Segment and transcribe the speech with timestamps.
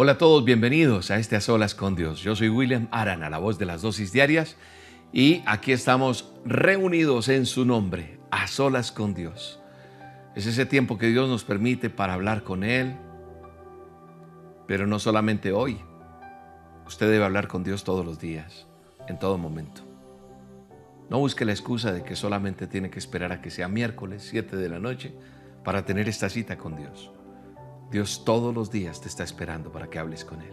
[0.00, 2.20] Hola a todos, bienvenidos a este A Solas con Dios.
[2.20, 4.56] Yo soy William Arana, la voz de las dosis diarias,
[5.12, 9.58] y aquí estamos reunidos en su nombre, a solas con Dios.
[10.36, 12.94] Es ese tiempo que Dios nos permite para hablar con Él,
[14.68, 15.80] pero no solamente hoy.
[16.86, 18.68] Usted debe hablar con Dios todos los días,
[19.08, 19.82] en todo momento.
[21.10, 24.56] No busque la excusa de que solamente tiene que esperar a que sea miércoles 7
[24.58, 25.12] de la noche
[25.64, 27.10] para tener esta cita con Dios.
[27.90, 30.52] Dios todos los días te está esperando para que hables con Él.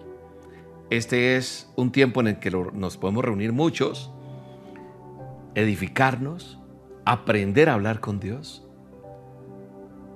[0.90, 4.12] Este es un tiempo en el que nos podemos reunir muchos,
[5.56, 6.60] edificarnos,
[7.05, 8.66] aprender a hablar con Dios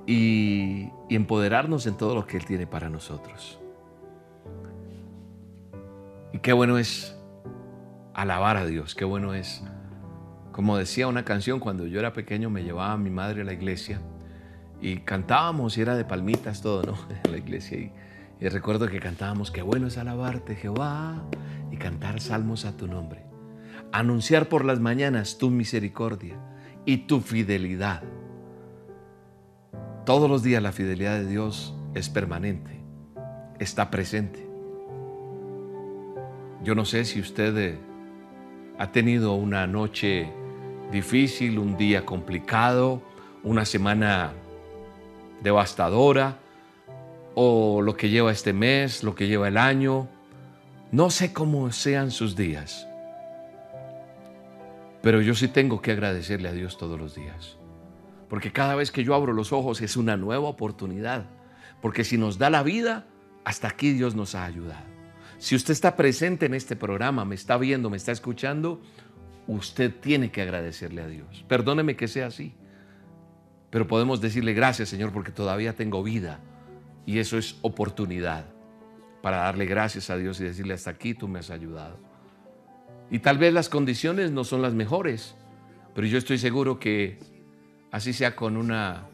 [0.06, 3.60] y, empoderarnos en todo lo que Él tiene para nosotros.
[6.32, 7.18] Y qué bueno es
[8.14, 9.64] alabar a Dios, qué bueno es,
[10.52, 14.00] como decía una canción, cuando yo era pequeño me llevaba mi madre a la iglesia
[14.82, 16.94] y cantábamos y era de palmitas todo, ¿no?
[17.24, 17.78] En la iglesia.
[17.78, 21.22] Y, recuerdo que cantábamos, qué bueno es alabarte Jehová
[21.72, 23.26] y cantar salmos a tu nombre.
[23.92, 26.38] Anunciar por las mañanas tu misericordia
[26.86, 28.04] y tu fidelidad.
[30.06, 32.80] Todos los días la fidelidad de Dios es permanente,
[33.60, 34.48] está presente.
[36.64, 37.80] Yo no sé si usted eh,
[38.78, 40.32] ha tenido una noche
[40.92, 43.02] difícil, un día complicado,
[43.44, 44.34] una semana
[45.42, 46.38] devastadora,
[47.36, 50.08] o lo que lleva este mes, lo que lleva el año.
[50.92, 52.88] No sé cómo sean sus días,
[55.02, 57.58] pero yo sí tengo que agradecerle a Dios todos los días.
[58.28, 61.26] Porque cada vez que yo abro los ojos es una nueva oportunidad.
[61.82, 63.06] Porque si nos da la vida,
[63.44, 64.86] hasta aquí Dios nos ha ayudado.
[65.38, 68.82] Si usted está presente en este programa, me está viendo, me está escuchando,
[69.48, 71.46] usted tiene que agradecerle a Dios.
[71.48, 72.54] Perdóneme que sea así.
[73.70, 76.40] Pero podemos decirle gracias Señor porque todavía tengo vida.
[77.06, 78.46] Y eso es oportunidad
[79.22, 81.98] para darle gracias a Dios y decirle hasta aquí tú me has ayudado.
[83.12, 85.36] Y tal vez las condiciones no son las mejores,
[85.96, 87.18] pero yo estoy seguro que
[87.92, 89.08] así sea con una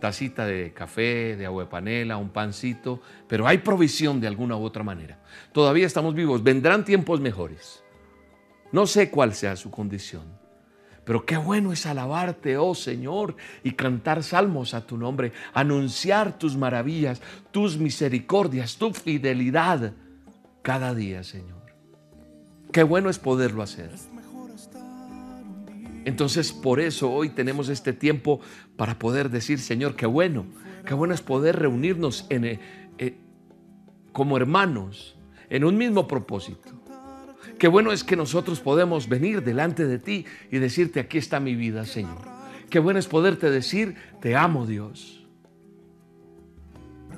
[0.00, 4.62] tacita de café, de agua de panela, un pancito, pero hay provisión de alguna u
[4.62, 5.22] otra manera.
[5.52, 7.82] Todavía estamos vivos, vendrán tiempos mejores.
[8.72, 10.24] No sé cuál sea su condición,
[11.04, 16.56] pero qué bueno es alabarte, oh Señor, y cantar salmos a tu nombre, anunciar tus
[16.56, 17.20] maravillas,
[17.50, 19.92] tus misericordias, tu fidelidad
[20.62, 21.62] cada día, Señor.
[22.72, 23.90] Qué bueno es poderlo hacer.
[26.04, 28.40] Entonces por eso hoy tenemos este tiempo
[28.76, 30.46] para poder decir, Señor, qué bueno,
[30.86, 32.58] qué bueno es poder reunirnos eh,
[32.98, 33.18] eh,
[34.12, 35.16] como hermanos
[35.48, 36.83] en un mismo propósito.
[37.58, 41.54] Qué bueno es que nosotros podemos venir delante de ti y decirte, aquí está mi
[41.54, 42.18] vida, Señor.
[42.68, 45.24] Qué bueno es poderte decir, te amo, Dios.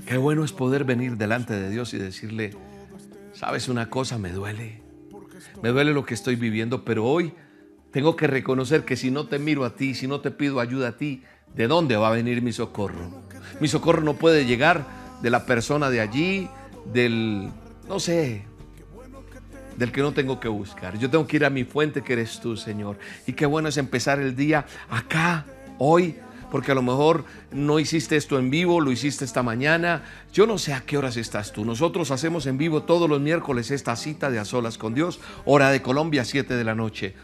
[0.07, 2.53] Qué bueno es poder venir delante de Dios y decirle,
[3.33, 4.83] sabes una cosa, me duele.
[5.63, 7.33] Me duele lo que estoy viviendo, pero hoy
[7.91, 10.89] tengo que reconocer que si no te miro a ti, si no te pido ayuda
[10.89, 11.23] a ti,
[11.55, 13.25] ¿de dónde va a venir mi socorro?
[13.61, 14.87] Mi socorro no puede llegar
[15.23, 16.49] de la persona de allí,
[16.93, 17.51] del,
[17.89, 18.45] no sé,
[19.77, 20.99] del que no tengo que buscar.
[20.99, 22.99] Yo tengo que ir a mi fuente que eres tú, Señor.
[23.27, 25.45] Y qué bueno es empezar el día acá,
[25.79, 26.17] hoy,
[26.51, 30.05] porque a lo mejor no hiciste esto en vivo, lo hiciste esta mañana.
[30.33, 31.65] Yo no sé a qué horas estás tú.
[31.65, 35.71] Nosotros hacemos en vivo todos los miércoles esta cita de a solas con Dios, hora
[35.71, 37.15] de Colombia, 7 de la noche.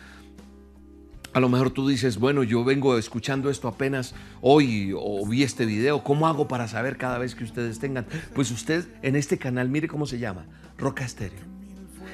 [1.33, 5.65] A lo mejor tú dices, bueno, yo vengo escuchando esto apenas hoy o vi este
[5.65, 6.05] video.
[6.05, 8.05] ¿Cómo hago para saber cada vez que ustedes tengan?
[8.35, 10.45] Pues usted en este canal, mire cómo se llama,
[10.77, 11.62] Roca Estéreo.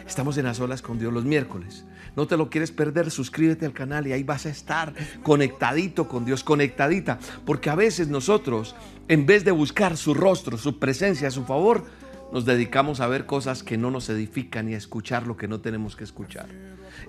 [0.08, 1.84] Estamos en las olas con Dios los miércoles.
[2.16, 6.24] No te lo quieres perder, suscríbete al canal y ahí vas a estar conectadito con
[6.24, 7.18] Dios, conectadita.
[7.44, 8.74] Porque a veces nosotros,
[9.06, 11.84] en vez de buscar su rostro, su presencia, su favor,
[12.32, 15.60] nos dedicamos a ver cosas que no nos edifican y a escuchar lo que no
[15.60, 16.48] tenemos que escuchar.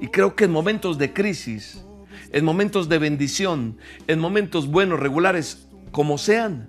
[0.02, 1.84] Y creo que en momentos de crisis,
[2.32, 6.68] en momentos de bendición, en momentos buenos, regulares, como sean,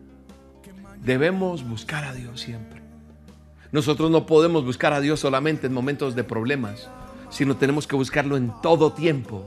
[1.02, 2.79] debemos buscar a Dios siempre.
[3.72, 6.88] Nosotros no podemos buscar a Dios solamente en momentos de problemas,
[7.30, 9.44] sino tenemos que buscarlo en todo tiempo.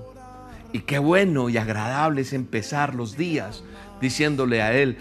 [0.71, 3.63] Y qué bueno y agradable es empezar los días
[4.01, 4.97] diciéndole a Él,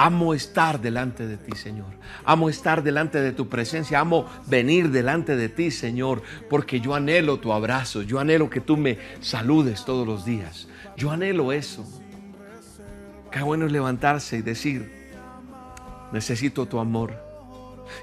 [0.00, 1.88] Amo estar delante de ti, Señor.
[2.24, 3.98] Amo estar delante de tu presencia.
[3.98, 8.02] Amo venir delante de ti, Señor, porque yo anhelo tu abrazo.
[8.02, 10.68] Yo anhelo que tú me saludes todos los días.
[10.96, 11.84] Yo anhelo eso.
[13.32, 14.88] Qué bueno es levantarse y decir,
[16.12, 17.27] necesito tu amor.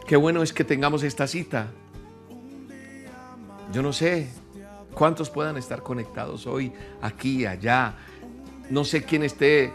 [0.07, 1.67] Qué bueno es que tengamos esta cita.
[3.73, 4.29] Yo no sé
[4.93, 6.71] cuántos puedan estar conectados hoy,
[7.01, 7.95] aquí, allá.
[8.69, 9.71] No sé quién esté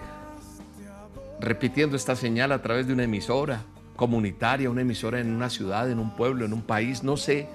[1.41, 3.63] repitiendo esta señal a través de una emisora
[3.97, 7.49] comunitaria, una emisora en una ciudad, en un pueblo, en un país, no sé.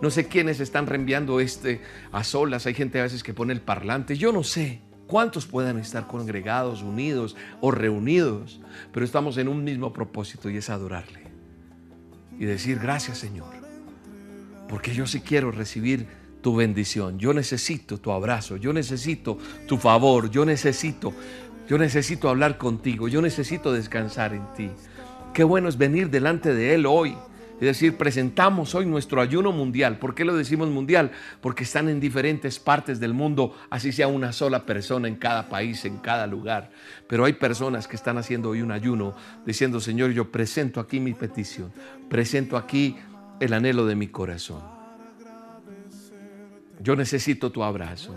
[0.00, 2.66] No sé quiénes están reenviando este a solas.
[2.66, 4.16] Hay gente a veces que pone el parlante.
[4.16, 8.60] Yo no sé cuántos puedan estar congregados, unidos o reunidos,
[8.92, 11.29] pero estamos en un mismo propósito y es adorarle.
[12.40, 13.54] Y decir gracias Señor,
[14.68, 16.08] porque yo sí quiero recibir
[16.42, 17.20] tu bendición.
[17.20, 19.38] Yo necesito tu abrazo, yo necesito
[19.68, 21.14] tu favor, yo necesito
[21.70, 24.70] yo necesito hablar contigo, yo necesito descansar en ti.
[25.32, 27.14] Qué bueno es venir delante de Él hoy.
[27.60, 29.98] Es decir, presentamos hoy nuestro ayuno mundial.
[29.98, 31.10] ¿Por qué lo decimos mundial?
[31.42, 35.84] Porque están en diferentes partes del mundo, así sea una sola persona en cada país,
[35.84, 36.70] en cada lugar.
[37.06, 39.14] Pero hay personas que están haciendo hoy un ayuno
[39.44, 41.70] diciendo, Señor, yo presento aquí mi petición,
[42.08, 42.96] presento aquí
[43.40, 44.62] el anhelo de mi corazón.
[46.80, 48.14] Yo necesito tu abrazo.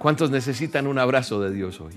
[0.00, 1.94] ¿Cuántos necesitan un abrazo de Dios hoy?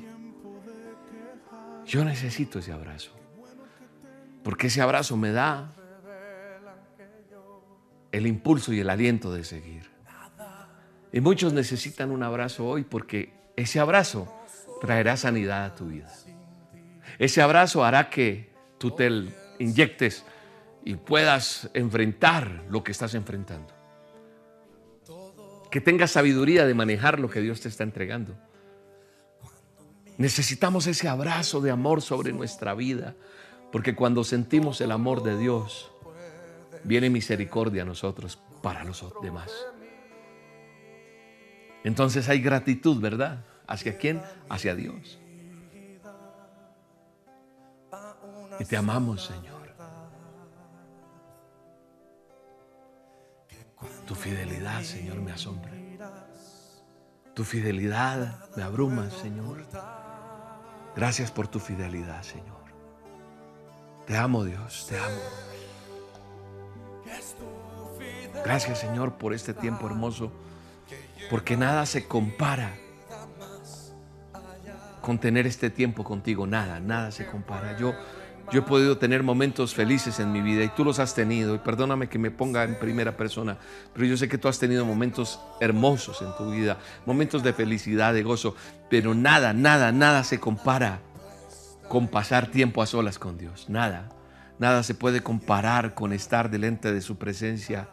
[1.88, 3.10] Yo necesito ese abrazo.
[4.44, 5.72] Porque ese abrazo me da
[8.16, 9.90] el impulso y el aliento de seguir.
[11.12, 14.34] Y muchos necesitan un abrazo hoy porque ese abrazo
[14.82, 16.12] traerá sanidad a tu vida.
[17.18, 19.10] Ese abrazo hará que tú te
[19.60, 20.24] inyectes
[20.84, 23.76] y puedas enfrentar lo que estás enfrentando
[25.76, 28.34] que tengas sabiduría de manejar lo que Dios te está entregando.
[30.18, 33.14] Necesitamos ese abrazo de amor sobre nuestra vida,
[33.74, 35.92] porque cuando sentimos el amor de Dios,
[36.86, 39.52] viene misericordia a nosotros para los demás.
[41.84, 43.44] Entonces hay gratitud, ¿verdad?
[43.68, 44.22] ¿Hacia quién?
[44.50, 45.20] Hacia Dios.
[48.60, 49.56] Y te amamos, Señor.
[54.08, 55.72] Tu fidelidad, Señor, me asombra.
[57.34, 59.66] Tu fidelidad me abruma, Señor.
[60.96, 62.64] Gracias por tu fidelidad, Señor.
[64.08, 65.55] Te amo, Dios, te amo.
[68.44, 70.32] Gracias, Señor, por este tiempo hermoso,
[71.30, 72.76] porque nada se compara
[75.02, 76.48] con tener este tiempo contigo.
[76.48, 77.78] Nada, nada se compara.
[77.78, 77.94] Yo
[78.52, 81.56] yo he podido tener momentos felices en mi vida y tú los has tenido.
[81.56, 83.58] Y perdóname que me ponga en primera persona,
[83.94, 88.14] pero yo sé que tú has tenido momentos hermosos en tu vida, momentos de felicidad,
[88.14, 88.56] de gozo.
[88.90, 91.00] Pero nada, nada, nada se compara
[91.90, 93.68] con pasar tiempo a solas con Dios.
[93.68, 94.10] Nada,
[94.60, 97.90] nada se puede comparar con estar delante de su presencia,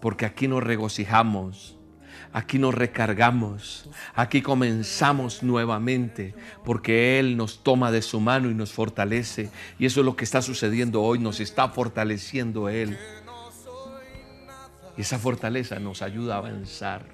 [0.00, 1.78] porque aquí nos regocijamos
[2.32, 8.70] Aquí nos recargamos, aquí comenzamos nuevamente, porque Él nos toma de su mano y nos
[8.70, 9.50] fortalece.
[9.78, 12.98] Y eso es lo que está sucediendo hoy, nos está fortaleciendo Él.
[14.98, 17.06] Y esa fortaleza nos ayuda a avanzar,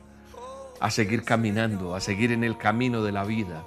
[0.80, 3.64] a seguir caminando, a seguir en el camino de la vida,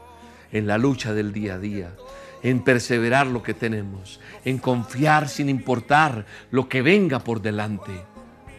[0.51, 1.95] en la lucha del día a día,
[2.43, 7.93] en perseverar lo que tenemos, en confiar sin importar lo que venga por delante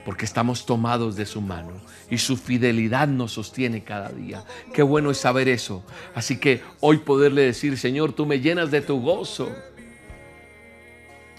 [0.09, 4.43] porque estamos tomados de su mano y su fidelidad nos sostiene cada día.
[4.73, 5.85] Qué bueno es saber eso.
[6.15, 9.55] Así que hoy poderle decir, Señor, tú me llenas de tu gozo.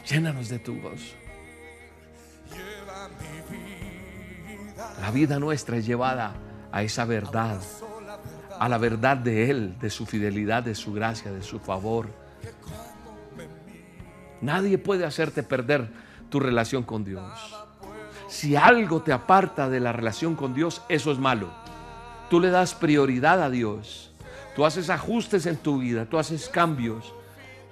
[0.07, 1.15] Llénanos de tu gozo.
[5.01, 6.35] La vida nuestra es llevada
[6.71, 7.59] a esa verdad,
[8.59, 12.07] a la verdad de Él, de su fidelidad, de su gracia, de su favor.
[14.41, 15.89] Nadie puede hacerte perder
[16.29, 17.58] tu relación con Dios.
[18.29, 21.49] Si algo te aparta de la relación con Dios, eso es malo.
[22.29, 24.11] Tú le das prioridad a Dios.
[24.55, 27.13] Tú haces ajustes en tu vida, tú haces cambios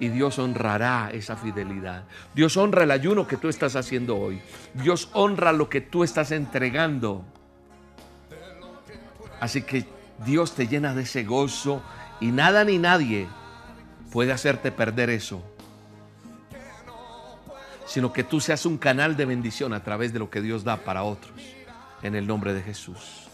[0.00, 2.04] y Dios honrará esa fidelidad.
[2.34, 4.40] Dios honra el ayuno que tú estás haciendo hoy.
[4.74, 7.24] Dios honra lo que tú estás entregando.
[9.40, 9.86] Así que
[10.26, 11.82] Dios te llena de ese gozo
[12.20, 13.28] y nada ni nadie
[14.10, 15.40] puede hacerte perder eso
[17.88, 20.76] sino que tú seas un canal de bendición a través de lo que Dios da
[20.76, 21.40] para otros,
[22.02, 23.28] en el nombre de Jesús.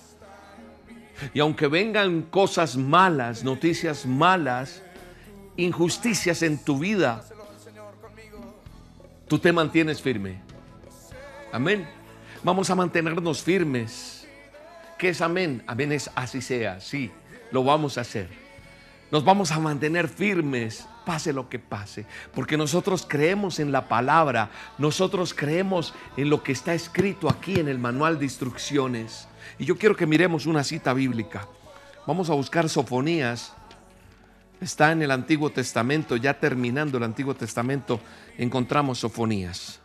[1.33, 4.83] Y aunque vengan cosas malas, noticias malas,
[5.57, 7.25] injusticias en tu vida,
[9.27, 10.41] tú te mantienes firme.
[11.53, 11.89] Amén.
[12.45, 14.29] Vamos a mantenernos firmes.
[14.99, 15.65] ¿Qué es amén?
[15.67, 17.11] Amén es así sea, sí,
[17.51, 18.29] lo vamos a hacer.
[19.11, 24.51] Nos vamos a mantener firmes pase lo que pase, porque nosotros creemos en la palabra,
[24.79, 29.29] nosotros creemos en lo que está escrito aquí en el manual de instrucciones.
[29.59, 31.47] Y yo quiero que miremos una cita bíblica.
[32.07, 33.53] Vamos a buscar Sofonías.
[34.61, 38.01] Está en el Antiguo Testamento, ya terminando el Antiguo Testamento,
[38.39, 39.81] encontramos Sofonías.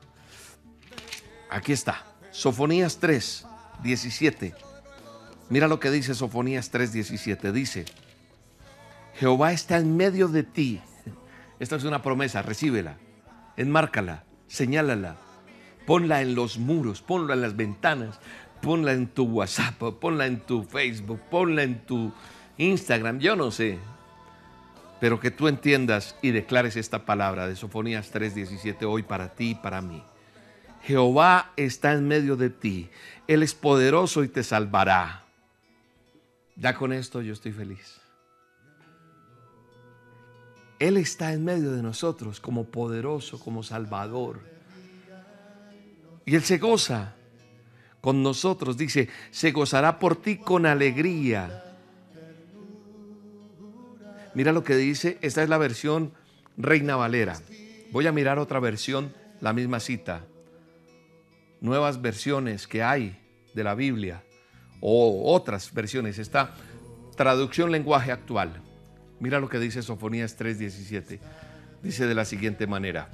[1.50, 3.46] Aquí está, Sofonías 3,
[3.84, 4.54] 17.
[5.50, 7.52] Mira lo que dice Sofonías 3, 17.
[7.52, 7.86] Dice,
[9.16, 10.82] Jehová está en medio de ti.
[11.60, 12.98] Esta es una promesa, recíbela,
[13.58, 15.18] enmárcala, señálala,
[15.86, 18.20] ponla en los muros, ponla en las ventanas,
[18.62, 22.14] ponla en tu WhatsApp, ponla en tu Facebook, ponla en tu
[22.58, 23.78] Instagram, yo no sé.
[25.02, 29.56] Pero que tú entiendas y declares esta palabra de Sofonías 3:17 hoy para ti y
[29.56, 30.04] para mí.
[30.84, 32.90] Jehová está en medio de ti,
[33.28, 35.24] Él es poderoso y te salvará.
[36.56, 37.99] Ya con esto yo estoy feliz.
[40.80, 44.40] Él está en medio de nosotros como poderoso, como salvador.
[46.26, 47.16] Y Él se goza
[48.02, 48.78] con nosotros.
[48.78, 51.66] Dice, se gozará por ti con alegría.
[54.34, 56.14] Mira lo que dice, esta es la versión
[56.56, 57.38] Reina Valera.
[57.92, 60.26] Voy a mirar otra versión, la misma cita.
[61.60, 63.20] Nuevas versiones que hay
[63.54, 64.24] de la Biblia
[64.80, 66.20] o otras versiones.
[66.20, 66.56] Está
[67.18, 68.62] traducción lenguaje actual.
[69.20, 71.20] Mira lo que dice Sofonías 3:17.
[71.84, 73.10] Dice de la siguiente manera.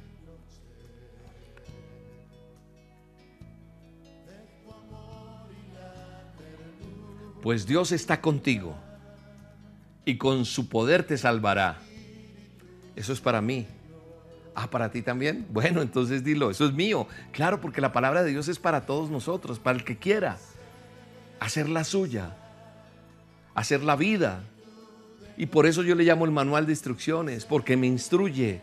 [7.42, 8.74] Pues Dios está contigo
[10.04, 11.78] y con su poder te salvará.
[12.96, 13.66] Eso es para mí.
[14.54, 15.46] Ah, para ti también.
[15.52, 17.06] Bueno, entonces dilo, eso es mío.
[17.32, 20.38] Claro, porque la palabra de Dios es para todos nosotros, para el que quiera
[21.38, 22.34] hacer la suya,
[23.54, 24.42] hacer la vida.
[25.36, 28.60] Y por eso yo le llamo el manual de instrucciones, porque me instruye,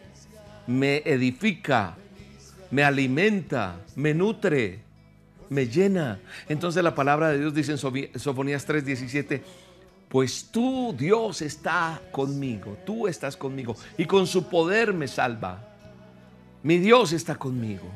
[0.68, 1.96] me edifica,
[2.72, 4.84] me alimenta, me nutre
[5.54, 6.20] me llena.
[6.50, 9.42] Entonces la palabra de Dios dice en Sofonías 3:17,
[10.10, 15.70] pues tú Dios está conmigo, tú estás conmigo y con su poder me salva.
[16.62, 17.90] Mi Dios está conmigo.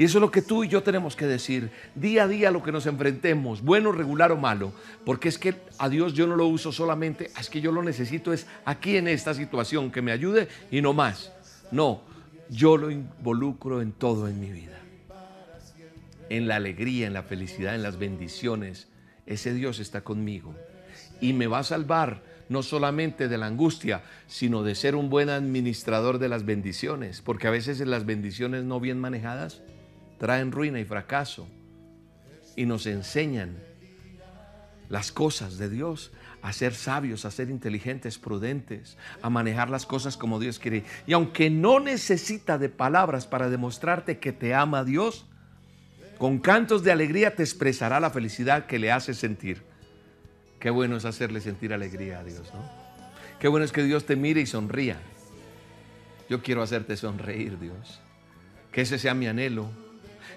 [0.00, 1.70] Y eso es lo que tú y yo tenemos que decir.
[1.94, 4.72] Día a día lo que nos enfrentemos, bueno, regular o malo,
[5.04, 8.32] porque es que a Dios yo no lo uso solamente, es que yo lo necesito
[8.32, 11.30] es aquí en esta situación que me ayude y no más.
[11.70, 12.00] No,
[12.48, 14.80] yo lo involucro en todo en mi vida.
[16.30, 18.88] En la alegría, en la felicidad, en las bendiciones,
[19.26, 20.54] ese Dios está conmigo.
[21.20, 25.28] Y me va a salvar no solamente de la angustia, sino de ser un buen
[25.28, 29.60] administrador de las bendiciones, porque a veces las bendiciones no bien manejadas
[30.20, 31.48] traen ruina y fracaso
[32.54, 33.56] y nos enseñan
[34.90, 36.12] las cosas de Dios,
[36.42, 40.84] a ser sabios, a ser inteligentes, prudentes, a manejar las cosas como Dios quiere.
[41.06, 45.26] Y aunque no necesita de palabras para demostrarte que te ama Dios,
[46.18, 49.62] con cantos de alegría te expresará la felicidad que le hace sentir.
[50.58, 52.60] Qué bueno es hacerle sentir alegría a Dios, ¿no?
[53.38, 55.00] Qué bueno es que Dios te mire y sonría.
[56.28, 58.00] Yo quiero hacerte sonreír, Dios.
[58.70, 59.70] Que ese sea mi anhelo.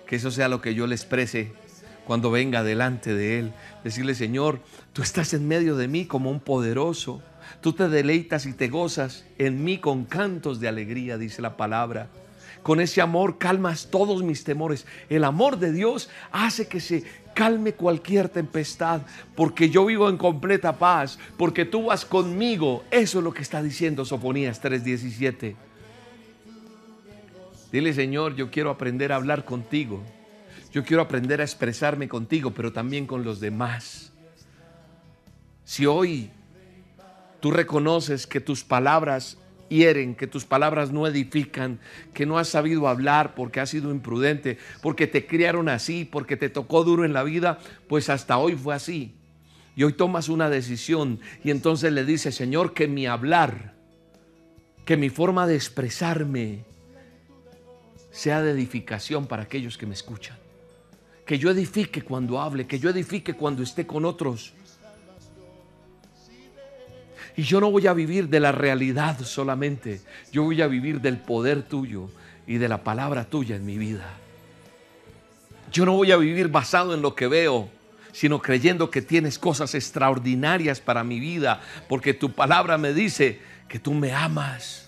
[0.07, 1.51] Que eso sea lo que yo le exprese
[2.05, 3.53] cuando venga delante de Él.
[3.83, 4.59] Decirle, Señor,
[4.93, 7.21] tú estás en medio de mí como un poderoso.
[7.61, 12.09] Tú te deleitas y te gozas en mí con cantos de alegría, dice la palabra.
[12.61, 14.85] Con ese amor calmas todos mis temores.
[15.09, 17.03] El amor de Dios hace que se
[17.35, 19.01] calme cualquier tempestad,
[19.35, 22.83] porque yo vivo en completa paz, porque tú vas conmigo.
[22.89, 25.55] Eso es lo que está diciendo Sofonías 3:17.
[27.73, 30.03] Dile, Señor, yo quiero aprender a hablar contigo.
[30.71, 34.13] Yo quiero aprender a expresarme contigo, pero también con los demás.
[35.65, 36.29] Si hoy
[37.39, 39.39] tú reconoces que tus palabras
[39.69, 41.79] hieren, que tus palabras no edifican,
[42.13, 46.49] que no has sabido hablar porque has sido imprudente, porque te criaron así, porque te
[46.49, 47.57] tocó duro en la vida,
[47.89, 49.15] pues hasta hoy fue así.
[49.75, 53.73] Y hoy tomas una decisión y entonces le dices, Señor, que mi hablar,
[54.85, 56.65] que mi forma de expresarme
[58.13, 60.37] sea de edificación para aquellos que me escuchan.
[61.25, 64.53] Que yo edifique cuando hable, que yo edifique cuando esté con otros
[67.35, 70.01] y yo no voy a vivir de la realidad solamente,
[70.31, 72.09] yo voy a vivir del poder tuyo
[72.45, 74.05] y de la palabra tuya en mi vida.
[75.71, 77.69] Yo no voy a vivir basado en lo que veo,
[78.11, 83.79] sino creyendo que tienes cosas extraordinarias para mi vida, porque tu palabra me dice que
[83.79, 84.82] tú me amas.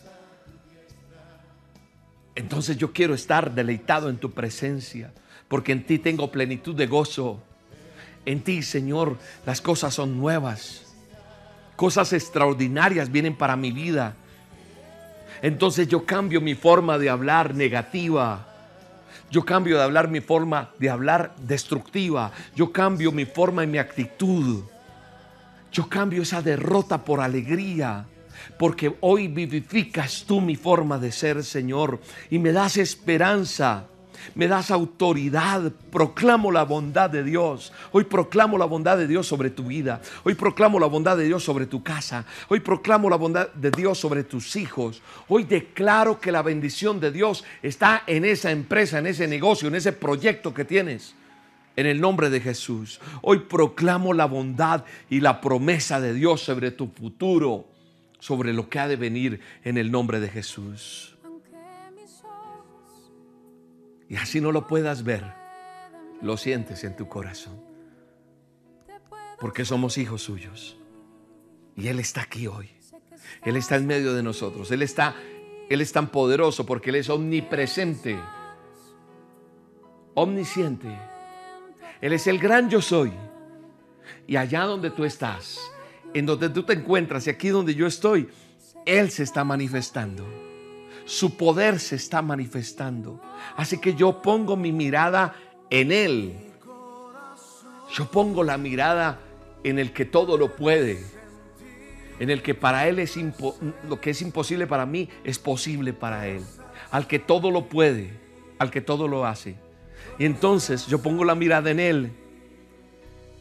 [2.36, 5.12] Entonces yo quiero estar deleitado en tu presencia,
[5.48, 7.42] porque en ti tengo plenitud de gozo.
[8.26, 10.94] En ti, Señor, las cosas son nuevas.
[11.76, 14.16] Cosas extraordinarias vienen para mi vida.
[15.42, 18.48] Entonces yo cambio mi forma de hablar negativa.
[19.32, 22.32] Yo cambio de hablar mi forma de hablar destructiva.
[22.56, 24.64] Yo cambio mi forma y mi actitud.
[25.72, 28.06] Yo cambio esa derrota por alegría.
[28.58, 32.00] Porque hoy vivificas tú mi forma de ser, Señor.
[32.30, 33.88] Y me das esperanza
[34.34, 37.72] me das autoridad, proclamo la bondad de Dios.
[37.92, 40.02] Hoy proclamo la bondad de Dios sobre tu vida.
[40.24, 42.26] Hoy proclamo la bondad de Dios sobre tu casa.
[42.48, 45.02] Hoy proclamo la bondad de Dios sobre tus hijos.
[45.28, 49.76] Hoy declaro que la bendición de Dios está en esa empresa, en ese negocio, en
[49.76, 51.16] ese proyecto que tienes.
[51.76, 53.02] En el nombre de Jesús.
[53.22, 57.66] Hoy proclamo la bondad y la promesa de Dios sobre tu futuro,
[58.26, 61.16] sobre lo que ha de venir en el nombre de Jesús.
[64.10, 65.24] Y así no lo puedas ver,
[66.24, 67.62] lo sientes en tu corazón.
[69.40, 70.76] Porque somos hijos suyos.
[71.76, 72.72] Y Él está aquí hoy.
[73.44, 74.72] Él está en medio de nosotros.
[74.72, 75.14] Él está,
[75.70, 78.20] Él es tan poderoso porque Él es omnipresente,
[80.16, 80.98] omnisciente.
[82.02, 83.14] Él es el gran yo soy.
[84.26, 85.60] Y allá donde tú estás,
[86.16, 88.28] en donde tú te encuentras y aquí donde yo estoy,
[88.86, 90.26] Él se está manifestando
[91.06, 93.22] su poder se está manifestando.
[93.56, 95.36] Así que yo pongo mi mirada
[95.70, 96.34] en Él.
[97.94, 99.20] Yo pongo la mirada
[99.64, 101.04] en el que todo lo puede.
[102.20, 103.18] En el que para Él es
[103.88, 106.44] lo que es imposible para mí es posible para Él.
[106.92, 108.10] Al que todo lo puede,
[108.58, 109.56] al que todo lo hace.
[110.18, 112.12] Y entonces yo pongo la mirada en Él.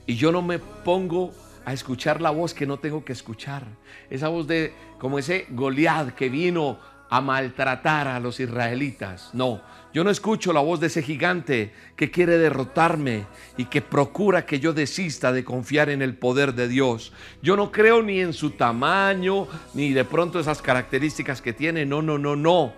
[0.07, 1.33] Y yo no me pongo
[1.64, 3.64] a escuchar la voz que no tengo que escuchar.
[4.11, 6.78] Esa voz de como ese Goliat que vino
[7.11, 9.30] a maltratar a los israelitas.
[9.33, 14.47] No, yo no escucho la voz de ese gigante que quiere derrotarme y que procura
[14.47, 17.12] que yo desista de confiar en el poder de Dios.
[17.42, 21.87] Yo no creo ni en su tamaño, ni de pronto esas características que tiene.
[21.87, 22.73] No, no, no, no.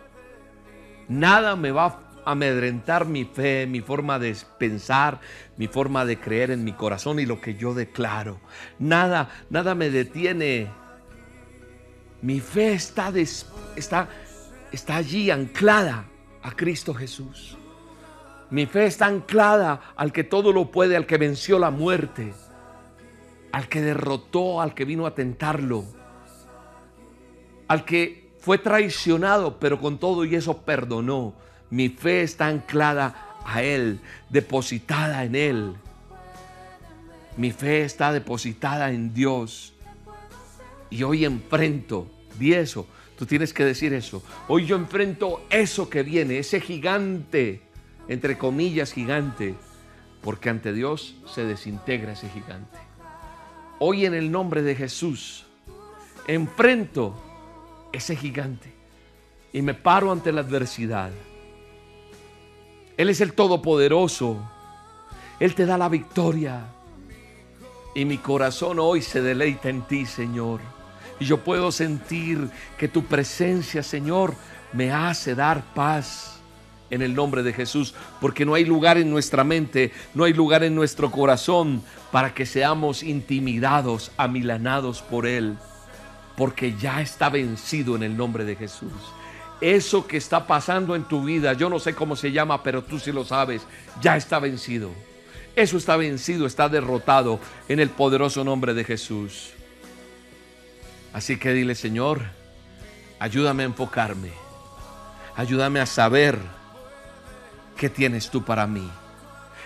[1.09, 5.21] Nada me va a amedrentar mi fe, mi forma de pensar,
[5.57, 8.41] mi forma de creer en mi corazón y lo que yo declaro.
[8.79, 10.71] Nada, nada me detiene.
[12.21, 13.13] Mi fe está,
[13.77, 14.09] está
[14.73, 16.07] está allí anclada
[16.43, 17.57] a Cristo Jesús.
[18.51, 22.33] Mi fe está anclada al que todo lo puede, al que venció la muerte,
[23.53, 25.85] al que derrotó, al que vino a tentarlo,
[27.67, 31.35] al que fue traicionado, pero con todo y eso perdonó.
[31.71, 34.01] Mi fe está anclada a Él,
[34.31, 35.75] depositada en Él.
[37.37, 39.75] Mi fe está depositada en Dios.
[40.91, 44.23] Y hoy enfrento, di eso, Tú tienes que decir eso.
[44.47, 47.63] Hoy yo enfrento eso que viene, ese gigante,
[48.09, 49.55] entre comillas gigante,
[50.21, 52.79] porque ante Dios se desintegra ese gigante.
[53.79, 55.47] Hoy en el nombre de Jesús,
[56.27, 57.15] enfrento
[57.93, 58.73] ese gigante
[59.53, 61.11] y me paro ante la adversidad.
[62.97, 64.39] Él es el Todopoderoso.
[65.39, 66.65] Él te da la victoria.
[67.95, 70.61] Y mi corazón hoy se deleita en ti, Señor.
[71.19, 74.35] Y yo puedo sentir que tu presencia, Señor,
[74.73, 76.41] me hace dar paz
[76.91, 80.63] en el nombre de Jesús, porque no hay lugar en nuestra mente, no hay lugar
[80.63, 81.83] en nuestro corazón
[82.13, 85.57] para que seamos intimidados, amilanados por Él,
[86.37, 88.93] porque ya está vencido en el nombre de Jesús.
[89.61, 92.99] Eso que está pasando en tu vida, yo no sé cómo se llama, pero tú
[92.99, 93.63] sí lo sabes,
[94.03, 94.91] ya está vencido.
[95.55, 99.53] Eso está vencido, está derrotado en el poderoso nombre de Jesús.
[101.15, 102.21] Así que dile, Señor,
[103.19, 104.31] ayúdame a enfocarme.
[105.35, 106.39] Ayúdame a saber
[107.79, 108.91] qué tienes tú para mí.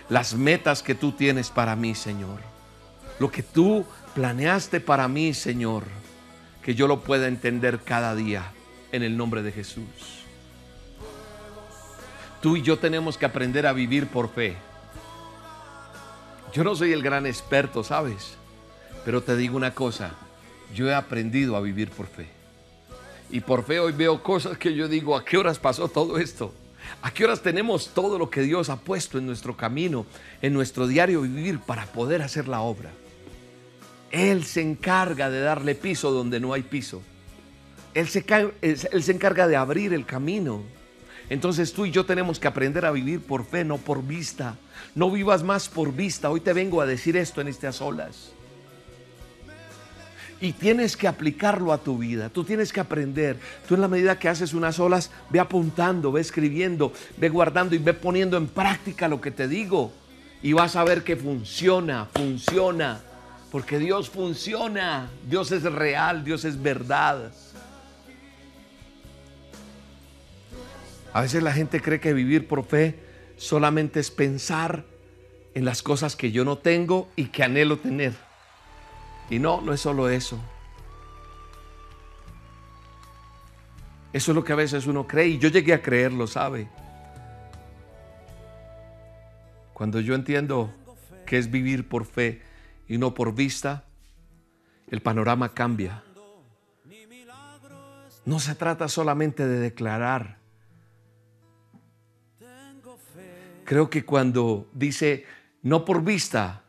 [0.08, 2.40] Las metas que tú tienes para mí, Señor.
[3.18, 5.82] Lo que tú planeaste para mí, Señor.
[6.62, 8.52] Que yo lo pueda entender cada día
[8.92, 9.84] en el nombre de Jesús.
[12.40, 14.56] Tú y yo tenemos que aprender a vivir por fe.
[16.52, 18.36] Yo no soy el gran experto, ¿sabes?
[19.04, 20.14] Pero te digo una cosa
[20.74, 22.26] yo he aprendido a vivir por fe.
[23.30, 26.52] Y por fe hoy veo cosas que yo digo, ¿a qué horas pasó todo esto?
[27.02, 30.06] ¿A qué horas tenemos todo lo que Dios ha puesto en nuestro camino,
[30.42, 32.90] en nuestro diario vivir para poder hacer la obra?
[34.10, 37.02] Él se encarga de darle piso donde no hay piso.
[37.94, 38.24] Él se,
[39.12, 40.62] encarga de abrir el camino.
[41.28, 44.56] Entonces tú y yo tenemos que aprender a vivir por fe, no por vista.
[44.94, 46.30] No vivas más por vista.
[46.30, 48.32] Hoy te vengo a decir esto en estas olas.
[50.40, 52.30] Y tienes que aplicarlo a tu vida.
[52.30, 53.38] Tú tienes que aprender.
[53.68, 57.78] Tú en la medida que haces unas olas, ve apuntando, ve escribiendo, ve guardando y
[57.78, 59.92] ve poniendo en práctica lo que te digo.
[60.42, 63.02] Y vas a ver que funciona, funciona.
[63.50, 65.10] Porque Dios funciona.
[65.28, 67.32] Dios es real, Dios es verdad.
[71.12, 73.00] A veces la gente cree que vivir por fe
[73.36, 74.84] solamente es pensar
[75.54, 78.14] en las cosas que yo no tengo y que anhelo tener.
[79.28, 80.38] Y no, no es solo eso.
[84.12, 86.68] Eso es lo que a veces uno cree y yo llegué a creerlo, ¿sabe?
[89.72, 90.74] Cuando yo entiendo
[91.26, 92.42] que es vivir por fe
[92.88, 93.84] y no por vista,
[94.88, 96.02] el panorama cambia.
[98.26, 100.39] No se trata solamente de declarar.
[103.70, 105.26] Creo que cuando dice
[105.62, 106.64] no por vista,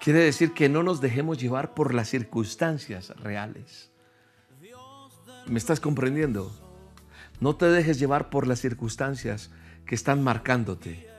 [0.00, 3.90] quiere decir que no nos dejemos llevar por las circunstancias reales.
[5.48, 6.50] ¿Me estás comprendiendo?
[7.40, 9.50] No te dejes llevar por las circunstancias
[9.84, 11.10] que están marcándote.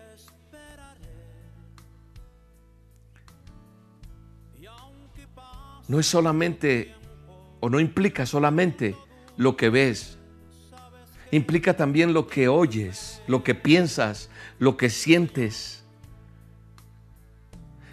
[5.88, 6.96] No es solamente
[7.60, 8.98] o no implica solamente
[9.38, 10.15] lo que ves.
[11.36, 15.84] Implica también lo que oyes, lo que piensas, lo que sientes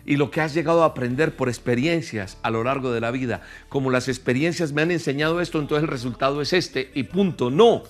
[0.07, 3.42] y lo que has llegado a aprender por experiencias a lo largo de la vida.
[3.68, 7.50] Como las experiencias me han enseñado esto, entonces el resultado es este y punto.
[7.50, 7.83] No.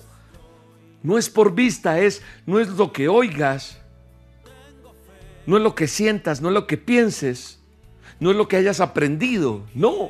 [1.03, 3.79] No es por vista, es no es lo que oigas.
[5.45, 7.59] No es lo que sientas, no es lo que pienses,
[8.19, 10.09] no es lo que hayas aprendido, no.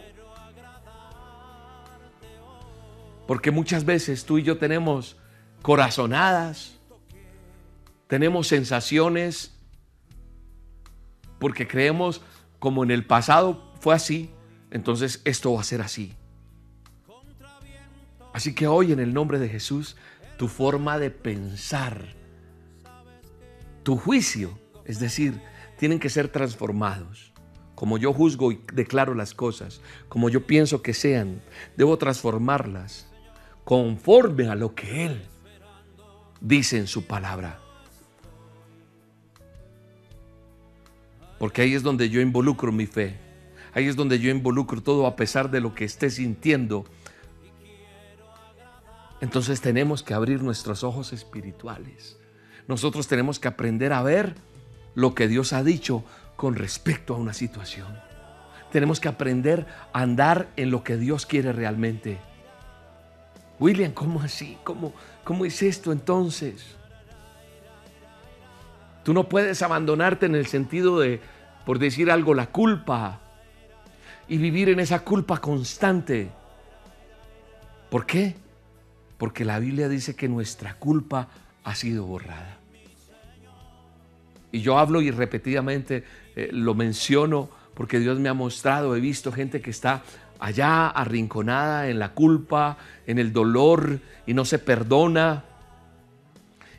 [3.27, 5.17] Porque muchas veces tú y yo tenemos
[5.63, 6.77] corazonadas,
[8.07, 9.55] tenemos sensaciones
[11.39, 12.21] porque creemos
[12.59, 14.29] como en el pasado fue así,
[14.71, 16.13] entonces esto va a ser así.
[18.33, 19.95] Así que hoy en el nombre de Jesús,
[20.37, 22.13] tu forma de pensar,
[23.83, 25.41] tu juicio, es decir,
[25.77, 27.31] tienen que ser transformados.
[27.73, 31.41] Como yo juzgo y declaro las cosas, como yo pienso que sean,
[31.77, 33.07] debo transformarlas
[33.63, 35.32] conforme a lo que Él
[36.43, 37.59] dice en su palabra.
[41.39, 43.17] Porque ahí es donde yo involucro mi fe.
[43.73, 46.85] Ahí es donde yo involucro todo a pesar de lo que esté sintiendo.
[49.19, 52.17] Entonces tenemos que abrir nuestros ojos espirituales.
[52.67, 54.35] Nosotros tenemos que aprender a ver
[54.95, 56.03] lo que Dios ha dicho
[56.35, 57.97] con respecto a una situación.
[58.71, 62.19] Tenemos que aprender a andar en lo que Dios quiere realmente.
[63.59, 64.57] William, ¿cómo así?
[64.63, 66.75] ¿Cómo, cómo es esto entonces?
[69.03, 71.19] Tú no puedes abandonarte en el sentido de,
[71.65, 73.19] por decir algo, la culpa
[74.27, 76.29] y vivir en esa culpa constante.
[77.89, 78.35] ¿Por qué?
[79.17, 81.27] Porque la Biblia dice que nuestra culpa
[81.63, 82.57] ha sido borrada.
[84.51, 86.03] Y yo hablo y repetidamente
[86.35, 90.03] eh, lo menciono porque Dios me ha mostrado, he visto gente que está
[90.43, 92.77] allá arrinconada en la culpa,
[93.07, 95.45] en el dolor y no se perdona.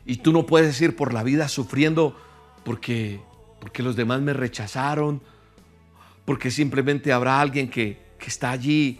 [0.05, 2.15] Y tú no puedes ir por la vida sufriendo
[2.63, 3.19] porque,
[3.59, 5.19] porque los demás me rechazaron,
[6.25, 8.99] porque simplemente habrá alguien que, que está allí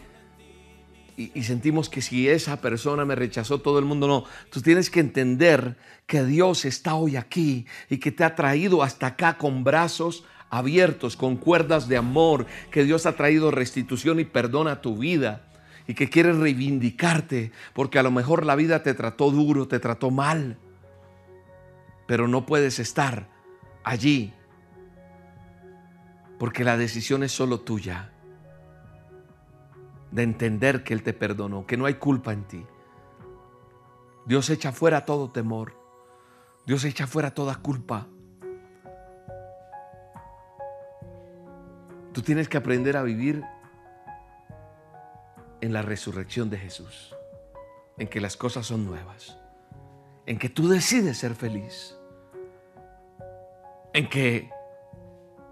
[1.16, 4.24] y, y, sentimos que si esa persona me rechazó, todo el mundo no.
[4.50, 5.76] Tú tienes que entender
[6.08, 11.16] que Dios está hoy aquí y que te ha traído hasta acá con brazos abiertos,
[11.16, 15.46] con cuerdas de amor, que Dios ha traído restitución y perdón a tu vida
[15.86, 20.10] y que quiere reivindicarte, porque a lo mejor la vida te trató duro, te trató
[20.10, 20.58] mal,
[22.06, 23.28] pero no puedes estar
[23.84, 24.32] allí,
[26.38, 28.12] porque la decisión es solo tuya,
[30.10, 32.64] de entender que Él te perdonó, que no hay culpa en ti.
[34.24, 35.74] Dios echa fuera todo temor,
[36.66, 38.08] Dios echa fuera toda culpa.
[42.16, 43.44] Tú tienes que aprender a vivir
[45.60, 47.14] en la resurrección de Jesús,
[47.98, 49.36] en que las cosas son nuevas,
[50.24, 51.94] en que tú decides ser feliz,
[53.92, 54.48] en que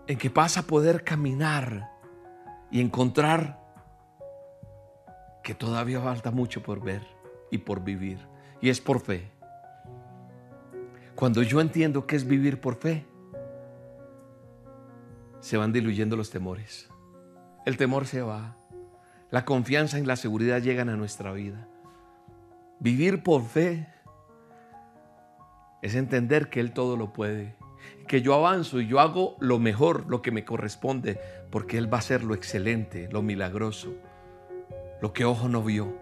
[0.07, 1.91] en que vas a poder caminar
[2.71, 3.61] y encontrar
[5.43, 7.03] que todavía falta mucho por ver
[7.51, 8.27] y por vivir,
[8.63, 9.31] y es por fe.
[11.15, 13.05] Cuando yo entiendo que es vivir por fe,
[15.45, 16.89] se van diluyendo los temores.
[17.67, 18.57] El temor se va.
[19.31, 21.69] La confianza y la seguridad llegan a nuestra vida.
[22.81, 23.87] Vivir por fe
[25.83, 27.57] es entender que Él todo lo puede.
[28.09, 31.99] Que yo avanzo y yo hago lo mejor, lo que me corresponde, porque Él va
[31.99, 33.93] a hacer lo excelente, lo milagroso,
[35.03, 35.95] lo que ojo no vio.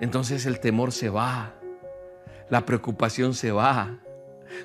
[0.00, 1.52] Entonces el temor se va,
[2.48, 3.98] la preocupación se va.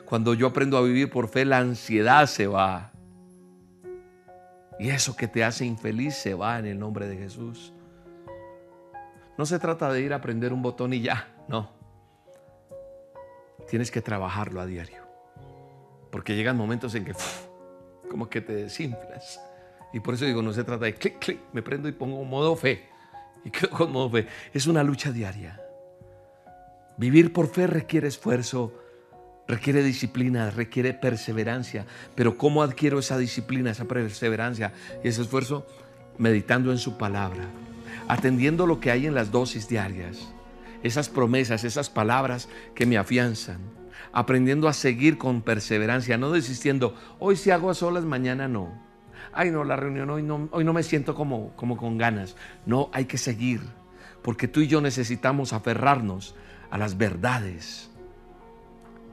[0.05, 2.92] Cuando yo aprendo a vivir por fe, la ansiedad se va.
[4.79, 7.73] Y eso que te hace infeliz se va en el nombre de Jesús.
[9.37, 11.71] no se trata de ir a aprender un botón y ya, no.
[13.67, 15.03] Tienes que trabajarlo a diario.
[16.11, 17.13] Porque llegan momentos en que
[18.09, 19.41] como que te desinflas.
[19.93, 22.55] Y por eso digo, no se trata de clic, clic, me prendo y pongo modo
[22.55, 22.89] fe.
[23.45, 24.27] Y quedo con modo fe.
[24.53, 25.59] Es una lucha diaria.
[26.97, 28.73] Vivir por fe requiere esfuerzo,
[29.47, 31.85] requiere disciplina, requiere perseverancia.
[32.15, 35.65] Pero ¿cómo adquiero esa disciplina, esa perseverancia y ese esfuerzo?
[36.17, 37.45] Meditando en su palabra,
[38.07, 40.33] atendiendo lo que hay en las dosis diarias,
[40.83, 43.59] esas promesas, esas palabras que me afianzan,
[44.11, 48.81] aprendiendo a seguir con perseverancia, no desistiendo, hoy si hago a solas, mañana no.
[49.31, 52.35] Ay, no, la reunión hoy no, hoy no me siento como, como con ganas.
[52.67, 53.61] No, hay que seguir,
[54.21, 56.35] porque tú y yo necesitamos aferrarnos
[56.69, 57.89] a las verdades,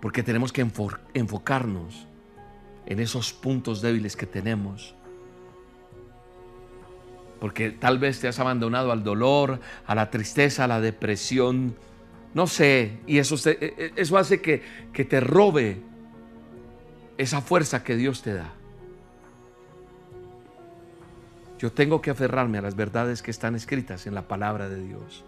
[0.00, 0.66] porque tenemos que
[1.14, 2.06] enfocarnos
[2.86, 4.94] en esos puntos débiles que tenemos.
[7.38, 11.76] Porque tal vez te has abandonado al dolor, a la tristeza, a la depresión.
[12.34, 15.80] No sé, y eso, e, e, eso hace que, que te robe
[17.16, 18.52] esa fuerza que Dios te da.
[21.58, 25.24] Yo tengo que aferrarme a las verdades que están escritas en la palabra de Dios.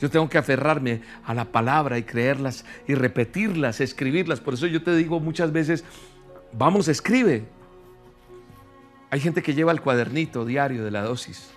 [0.00, 4.40] Yo tengo que aferrarme a la palabra y creerlas y repetirlas, escribirlas.
[4.40, 5.84] Por eso yo te digo muchas veces,
[6.52, 7.46] vamos, escribe.
[9.10, 11.50] Hay gente que lleva el cuadernito diario de la dosis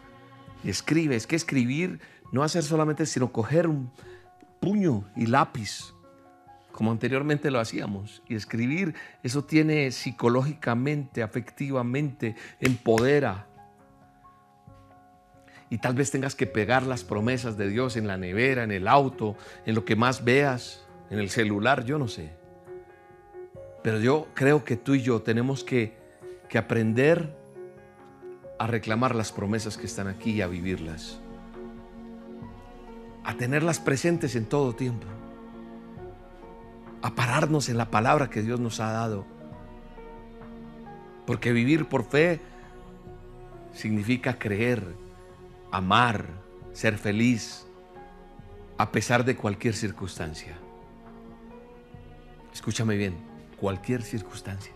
[0.64, 1.16] y escribe.
[1.16, 2.00] Es que escribir
[2.32, 3.92] no hacer solamente sino coger un
[4.60, 5.94] puño y lápiz,
[6.72, 8.24] como anteriormente lo hacíamos.
[8.28, 13.48] Y escribir, eso tiene psicológicamente, afectivamente, empodera,
[15.72, 18.90] y tal vez tengas que pegar las promesas de Dios en la nevera, en el
[18.90, 22.34] auto, en lo que más veas, en el celular, yo no sé.
[23.82, 25.98] Pero yo creo que tú y yo tenemos que,
[26.50, 27.34] que aprender
[28.60, 31.22] a reclamar las promesas que están aquí y a vivirlas.
[33.24, 35.08] A tenerlas presentes en todo tiempo.
[37.02, 39.26] A pararnos en la palabra que Dios nos ha dado.
[41.26, 42.42] Porque vivir por fe
[43.74, 45.11] significa creer
[45.72, 46.28] amar,
[46.74, 47.66] ser feliz,
[48.78, 50.58] a pesar de cualquier circunstancia.
[52.54, 53.16] Escúchame bien,
[53.58, 54.74] cualquier circunstancia.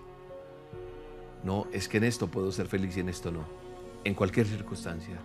[1.43, 3.45] No, es que en esto puedo ser feliz y en esto no.
[4.03, 5.17] En cualquier circunstancia.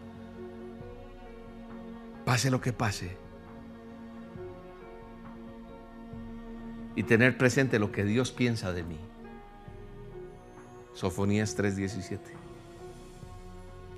[2.24, 3.16] Pase lo que pase.
[6.96, 8.98] Y tener presente lo que Dios piensa de mí.
[10.92, 12.18] Sofonías 3:17.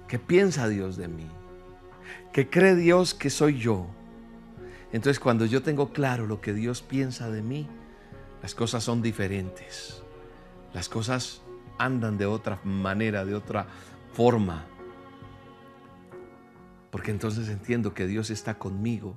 [0.07, 1.27] ¿Qué piensa Dios de mí?
[2.33, 3.87] Que cree Dios que soy yo.
[4.93, 7.69] Entonces cuando yo tengo claro lo que Dios piensa de mí,
[8.43, 10.03] las cosas son diferentes.
[10.73, 11.43] Las cosas
[11.79, 13.67] andan de otra manera, de otra
[14.13, 14.65] forma.
[16.91, 19.17] Porque entonces entiendo que Dios está conmigo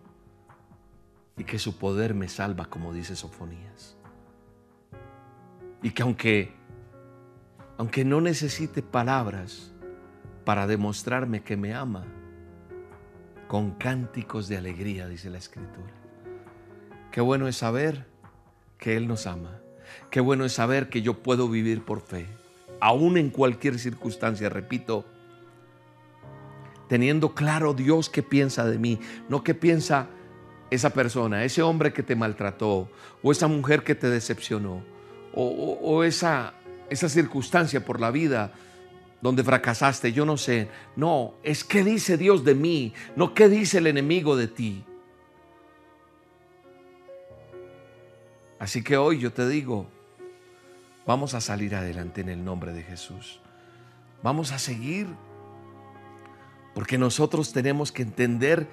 [1.37, 3.97] y que su poder me salva, como dice Sofonías.
[5.81, 6.53] Y que aunque,
[7.77, 9.73] aunque no necesite palabras
[10.45, 12.05] para demostrarme que me ama,
[13.47, 15.93] con cánticos de alegría, dice la Escritura.
[17.11, 18.05] Qué bueno es saber
[18.77, 19.59] que Él nos ama.
[20.09, 22.25] Qué bueno es saber que yo puedo vivir por fe,
[22.79, 25.05] aún en cualquier circunstancia, repito,
[26.87, 30.07] teniendo claro Dios qué piensa de mí, no qué piensa
[30.71, 32.89] esa persona, ese hombre que te maltrató,
[33.21, 34.83] o esa mujer que te decepcionó,
[35.33, 36.53] o, esa,
[36.89, 38.53] esa circunstancia por la vida
[39.25, 40.69] donde fracasaste, yo no sé.
[40.95, 44.85] No, es qué dice Dios de mí, no qué dice el enemigo de ti.
[48.59, 49.87] Así que hoy yo te digo,
[51.07, 53.41] vamos a salir adelante en el nombre de Jesús.
[54.21, 55.07] Vamos a seguir,
[56.75, 58.67] porque nosotros tenemos que entender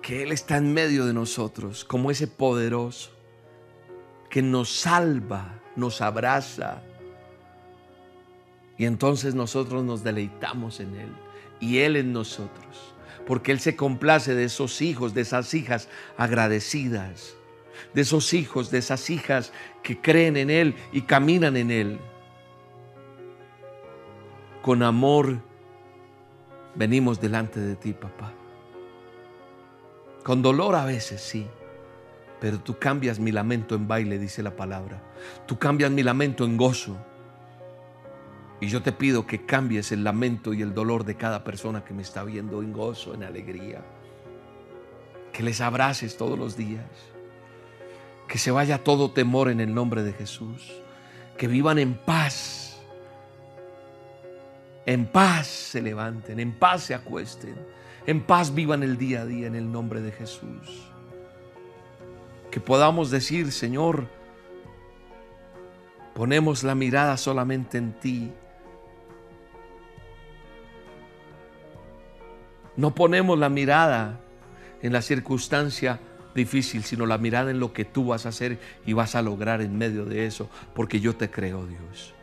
[0.00, 3.10] que Él está en medio de nosotros, como ese poderoso,
[4.30, 6.82] que nos salva, nos abraza,
[8.78, 11.12] y entonces nosotros nos deleitamos en Él
[11.60, 12.94] y Él en nosotros.
[13.26, 17.34] Porque Él se complace de esos hijos, de esas hijas agradecidas,
[17.92, 21.98] de esos hijos, de esas hijas que creen en Él y caminan en Él.
[24.62, 25.42] Con amor
[26.76, 28.32] venimos delante de ti, papá.
[30.22, 31.46] Con dolor a veces, sí.
[32.40, 35.02] Pero tú cambias mi lamento en baile, dice la palabra.
[35.46, 36.96] Tú cambias mi lamento en gozo.
[38.60, 41.94] Y yo te pido que cambies el lamento y el dolor de cada persona que
[41.94, 43.84] me está viendo en gozo, en alegría.
[45.32, 46.84] Que les abraces todos los días.
[48.26, 50.72] Que se vaya todo temor en el nombre de Jesús.
[51.36, 52.80] Que vivan en paz.
[54.86, 57.54] en paz se levanten, en paz se acuesten,
[58.06, 60.90] en paz vivan el día a día en el nombre de Jesús.
[62.50, 64.08] Que podamos decir, Señor,
[66.14, 68.32] ponemos la mirada solamente en ti.
[72.78, 74.20] No ponemos la mirada
[74.82, 75.98] en la circunstancia
[76.32, 79.60] difícil, sino la mirada en lo que tú vas a hacer y vas a lograr
[79.62, 82.14] en medio de eso, porque yo te creo, Dios.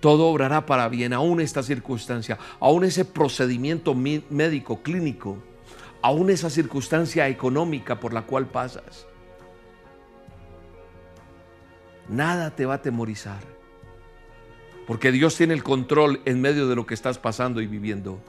[0.00, 5.36] Todo obrará para bien, aún esta circunstancia, aún ese procedimiento médico, clínico,
[6.00, 9.06] aún esa circunstancia económica por la cual pasas.
[12.08, 13.53] Nada te va a temorizar,
[14.86, 18.20] porque Dios tiene el control en medio de lo que estás pasando y viviendo.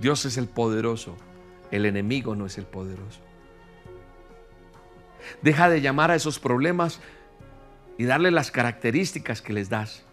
[0.00, 1.16] Dios es el poderoso,
[1.70, 3.20] el enemigo no es el poderoso.
[5.40, 7.00] Deja de llamar a esos problemas
[7.96, 10.04] y darle las características que les das.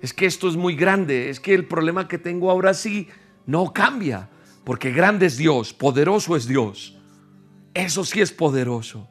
[0.00, 3.08] Es que esto es muy grande, es que el problema que tengo ahora sí
[3.46, 4.28] no cambia,
[4.62, 6.96] porque grande es Dios, poderoso es Dios.
[7.74, 9.08] Eso sí es poderoso.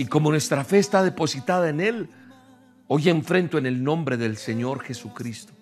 [0.00, 2.08] Y como nuestra fe está depositada en Él,
[2.88, 5.52] hoy enfrento en el nombre del Señor Jesucristo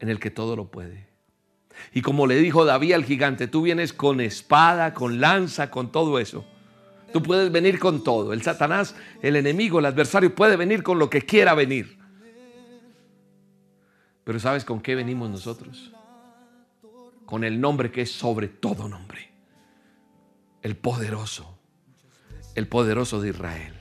[0.00, 1.08] en el que todo lo puede.
[1.92, 6.18] Y como le dijo David al gigante, tú vienes con espada, con lanza, con todo
[6.18, 6.46] eso.
[7.12, 8.32] Tú puedes venir con todo.
[8.32, 11.98] El Satanás, el enemigo, el adversario puede venir con lo que quiera venir.
[14.24, 15.92] Pero ¿sabes con qué venimos nosotros?
[17.26, 19.30] Con el nombre que es sobre todo nombre.
[20.62, 21.58] El poderoso.
[22.54, 23.74] El poderoso de Israel.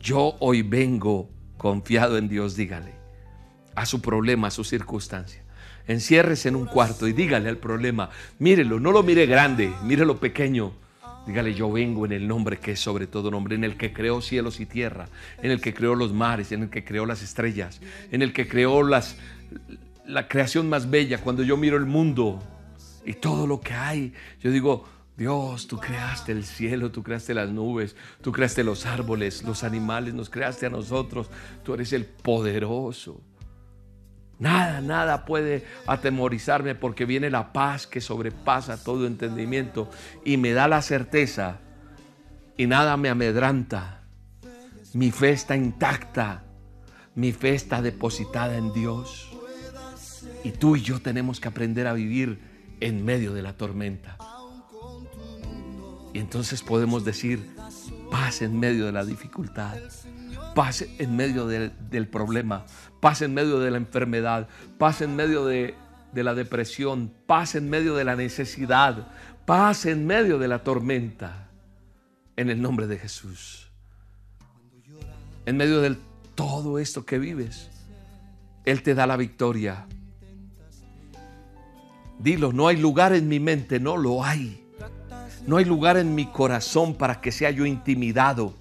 [0.00, 2.92] Yo hoy vengo confiado en Dios, dígale
[3.74, 5.42] a su problema, a su circunstancia.
[5.86, 10.72] Enciérrese en un cuarto y dígale al problema, mírelo, no lo mire grande, mírelo pequeño.
[11.26, 14.20] Dígale, yo vengo en el nombre que es sobre todo nombre, en el que creó
[14.20, 15.08] cielos y tierra,
[15.42, 17.80] en el que creó los mares, en el que creó las estrellas,
[18.12, 19.16] en el que creó las,
[20.06, 21.18] la creación más bella.
[21.18, 22.42] Cuando yo miro el mundo
[23.06, 27.50] y todo lo que hay, yo digo, Dios, tú creaste el cielo, tú creaste las
[27.50, 31.30] nubes, tú creaste los árboles, los animales, nos creaste a nosotros,
[31.62, 33.20] tú eres el poderoso.
[34.40, 39.88] Nada, nada puede atemorizarme porque viene la paz que sobrepasa todo entendimiento
[40.24, 41.60] y me da la certeza
[42.56, 44.02] y nada me amedranta.
[44.94, 46.42] Mi fe está intacta,
[47.14, 49.30] mi fe está depositada en Dios.
[50.42, 52.40] Y tú y yo tenemos que aprender a vivir
[52.80, 54.18] en medio de la tormenta.
[56.14, 57.44] Y entonces podemos decir,
[58.08, 59.76] paz en medio de la dificultad,
[60.54, 62.64] paz en medio del problema,
[63.00, 64.48] paz en medio de la enfermedad,
[64.78, 65.74] paz en medio de,
[66.12, 69.08] de la depresión, paz en medio de la necesidad,
[69.44, 71.50] paz en medio de la tormenta,
[72.36, 73.72] en el nombre de Jesús.
[75.46, 75.96] En medio de
[76.36, 77.70] todo esto que vives,
[78.64, 79.88] Él te da la victoria.
[82.20, 84.63] Dilo, no hay lugar en mi mente, no lo hay.
[85.46, 88.54] No hay lugar en mi corazón para que sea yo intimidado.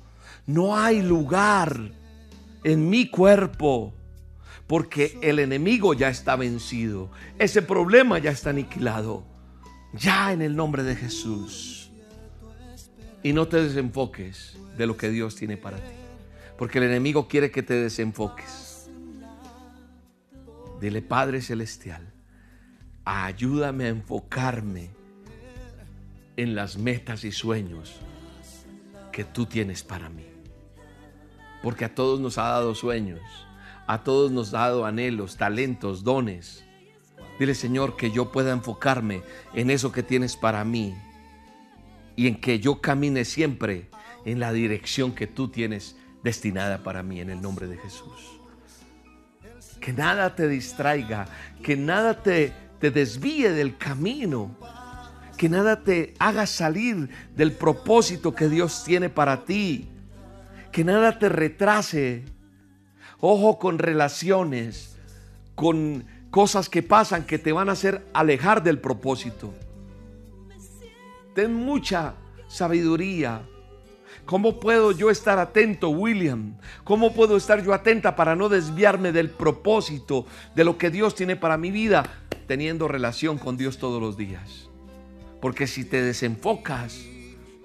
[0.46, 1.92] No hay lugar
[2.64, 3.94] en mi cuerpo
[4.68, 9.24] porque el enemigo ya está vencido, ese problema ya está aniquilado,
[9.94, 11.92] ya en el nombre de Jesús.
[13.22, 15.94] Y no te desenfoques de lo que Dios tiene para ti,
[16.58, 18.90] porque el enemigo quiere que te desenfoques.
[20.82, 22.12] Dile, Padre Celestial,
[23.06, 24.90] ayúdame a enfocarme
[26.38, 27.96] en las metas y sueños
[29.12, 30.26] que tú tienes para mí.
[31.62, 33.22] Porque a todos nos ha dado sueños
[33.88, 36.64] a todos nos ha dado anhelos, talentos, dones.
[37.40, 40.96] Dile, Señor, que yo pueda enfocarme en eso que tienes para mí
[42.16, 43.90] y en que yo camine siempre
[44.26, 48.40] en la dirección que tú tienes destinada para mí en el nombre de Jesús.
[49.82, 51.28] Que nada te distraiga,
[51.62, 54.56] que nada te, te desvíe del camino,
[55.44, 59.90] que nada te haga salir del propósito que Dios tiene para ti,
[60.72, 62.24] que nada te retrase
[63.20, 64.96] Ojo con relaciones,
[65.54, 69.54] con cosas que pasan que te van a hacer alejar del propósito.
[71.36, 72.14] Ten mucha
[72.48, 73.42] sabiduría.
[74.24, 76.56] ¿Cómo puedo yo estar atento, William?
[76.86, 80.26] ¿Cómo puedo estar yo atenta para no desviarme del propósito,
[80.56, 82.06] de lo que Dios tiene para mi vida,
[82.48, 84.63] teniendo relación con Dios todos los días?
[85.44, 87.02] Porque si te desenfocas,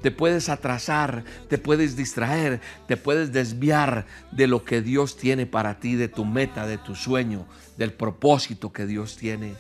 [0.03, 5.79] te puedes atrasar, te puedes distraer, te puedes desviar de lo que Dios tiene para
[5.79, 9.55] ti, de tu meta, de tu sueño, del propósito que Dios tiene.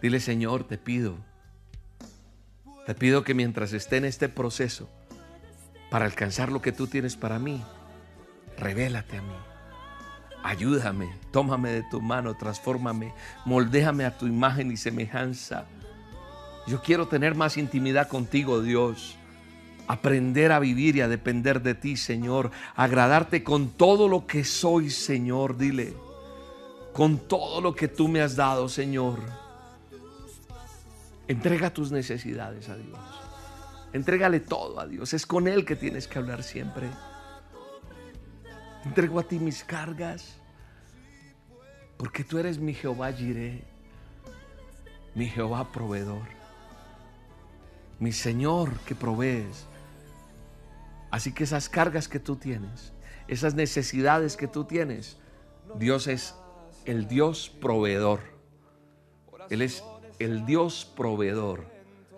[0.00, 1.18] Dile, Señor, te pido
[2.86, 4.88] Te pido que mientras esté en este proceso,
[5.90, 7.62] para alcanzar lo que tú tienes para mí,
[8.56, 9.53] revélate a mí.
[10.44, 13.14] Ayúdame, tómame de tu mano, transfórmame,
[13.46, 15.64] moldéame a tu imagen y semejanza.
[16.66, 19.16] Yo quiero tener más intimidad contigo, Dios.
[19.88, 22.50] Aprender a vivir y a depender de ti, Señor.
[22.76, 25.56] Agradarte con todo lo que soy, Señor.
[25.56, 25.94] Dile,
[26.92, 29.20] con todo lo que tú me has dado, Señor.
[31.26, 32.98] Entrega tus necesidades a Dios.
[33.94, 35.14] Entrégale todo a Dios.
[35.14, 36.90] Es con Él que tienes que hablar siempre.
[38.84, 40.36] Entrego a ti mis cargas.
[41.96, 43.62] Porque tú eres mi Jehová Jireh.
[45.14, 46.28] Mi Jehová proveedor.
[47.98, 49.66] Mi Señor que provees.
[51.10, 52.92] Así que esas cargas que tú tienes,
[53.28, 55.16] esas necesidades que tú tienes,
[55.76, 56.34] Dios es
[56.84, 58.20] el Dios proveedor.
[59.48, 59.84] Él es
[60.18, 61.66] el Dios proveedor.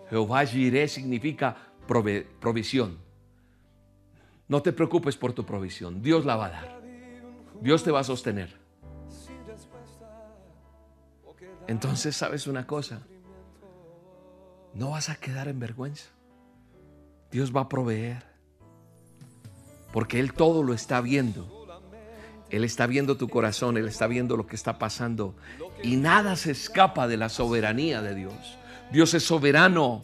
[0.09, 1.57] Jehová Jireh significa
[1.87, 2.97] provisión.
[4.47, 6.01] No te preocupes por tu provisión.
[6.01, 6.81] Dios la va a dar.
[7.61, 8.55] Dios te va a sostener.
[11.67, 13.01] Entonces, ¿sabes una cosa?
[14.73, 16.05] No vas a quedar en vergüenza.
[17.31, 18.23] Dios va a proveer.
[19.91, 21.53] Porque Él todo lo está viendo.
[22.49, 25.35] Él está viendo tu corazón, Él está viendo lo que está pasando.
[25.83, 28.57] Y nada se escapa de la soberanía de Dios.
[28.91, 30.01] Dios es soberano.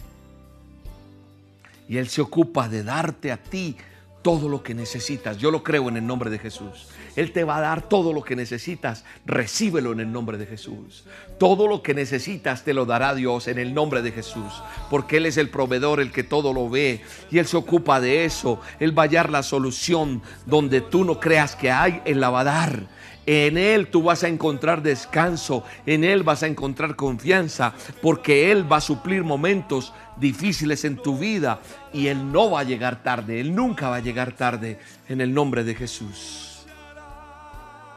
[1.87, 3.77] Y Él se ocupa de darte a ti
[4.23, 5.37] todo lo que necesitas.
[5.37, 6.87] Yo lo creo en el nombre de Jesús.
[7.15, 9.03] Él te va a dar todo lo que necesitas.
[9.25, 11.03] Recíbelo en el nombre de Jesús.
[11.37, 14.63] Todo lo que necesitas te lo dará Dios en el nombre de Jesús.
[14.89, 17.01] Porque Él es el proveedor, el que todo lo ve.
[17.29, 18.59] Y Él se ocupa de eso.
[18.79, 22.01] Él va a hallar la solución donde tú no creas que hay.
[22.05, 22.87] Él la va a dar.
[23.25, 28.69] En Él tú vas a encontrar descanso, en Él vas a encontrar confianza, porque Él
[28.69, 31.59] va a suplir momentos difíciles en tu vida
[31.93, 35.33] y Él no va a llegar tarde, Él nunca va a llegar tarde en el
[35.33, 36.65] nombre de Jesús.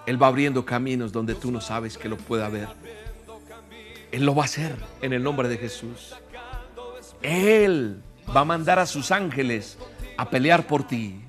[0.07, 2.69] Él va abriendo caminos donde tú no sabes que lo pueda ver.
[4.13, 6.15] Él lo va a hacer en el nombre de Jesús.
[7.23, 8.01] Él
[8.35, 9.77] va a mandar a sus ángeles
[10.17, 11.21] a pelear por ti.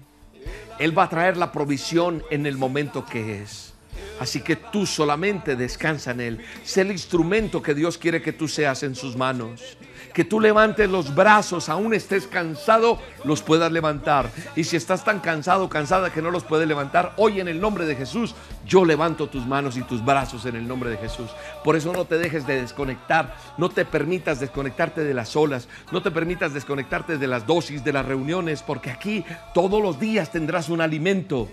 [0.78, 3.74] Él va a traer la provisión en el momento que es.
[4.20, 6.46] Así que tú solamente descansa en Él.
[6.64, 9.78] Sé el instrumento que Dios quiere que tú seas en sus manos.
[10.14, 14.32] Que tú levantes los brazos, aún estés cansado, los puedas levantar.
[14.56, 17.86] Y si estás tan cansado, cansada que no los puedes levantar, hoy en el nombre
[17.86, 18.34] de Jesús,
[18.66, 21.30] yo levanto tus manos y tus brazos en el nombre de Jesús.
[21.64, 26.02] Por eso no te dejes de desconectar, no te permitas desconectarte de las olas, no
[26.02, 29.24] te permitas desconectarte de las dosis, de las reuniones, porque aquí
[29.54, 31.48] todos los días tendrás un alimento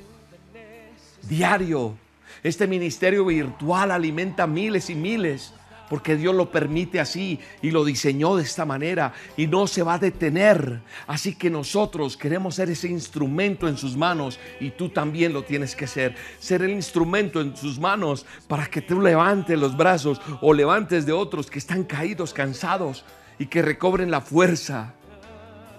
[1.28, 1.97] diario
[2.45, 5.55] este ministerio virtual alimenta miles y miles
[5.88, 9.95] porque Dios lo permite así y lo diseñó de esta manera y no se va
[9.95, 10.82] a detener.
[11.07, 15.74] Así que nosotros queremos ser ese instrumento en sus manos y tú también lo tienes
[15.74, 16.16] que ser.
[16.38, 21.12] Ser el instrumento en sus manos para que tú levantes los brazos o levantes de
[21.12, 23.05] otros que están caídos, cansados
[23.38, 24.95] y que recobren la fuerza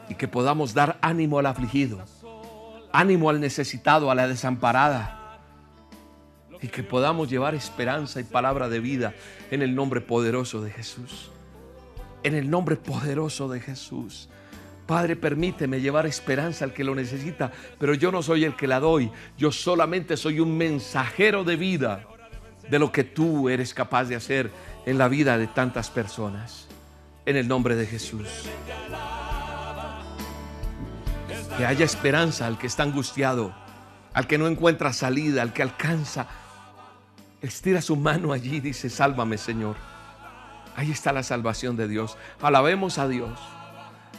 [0.10, 2.00] y que podamos dar ánimo al afligido,
[2.92, 5.25] ánimo al necesitado, a la desamparada
[6.62, 9.14] y que podamos llevar esperanza y palabra de vida
[9.52, 11.32] en el nombre poderoso de Jesús.
[12.24, 14.30] En el nombre poderoso de Jesús.
[14.86, 18.80] Padre, permíteme llevar esperanza al que lo necesita, pero yo no soy el que la
[18.80, 19.12] doy.
[19.38, 22.04] Yo solamente soy un mensajero de vida
[22.70, 24.52] de lo que tú eres capaz de hacer
[24.86, 26.68] en la vida de tantas personas.
[27.26, 28.28] En el nombre de Jesús.
[31.58, 33.56] Que haya esperanza al que está angustiado,
[34.14, 36.28] al que no encuentra salida, al que alcanza
[37.46, 39.76] estira su mano allí y dice, sálvame Señor.
[40.76, 42.18] Ahí está la salvación de Dios.
[42.42, 43.40] Alabemos a Dios.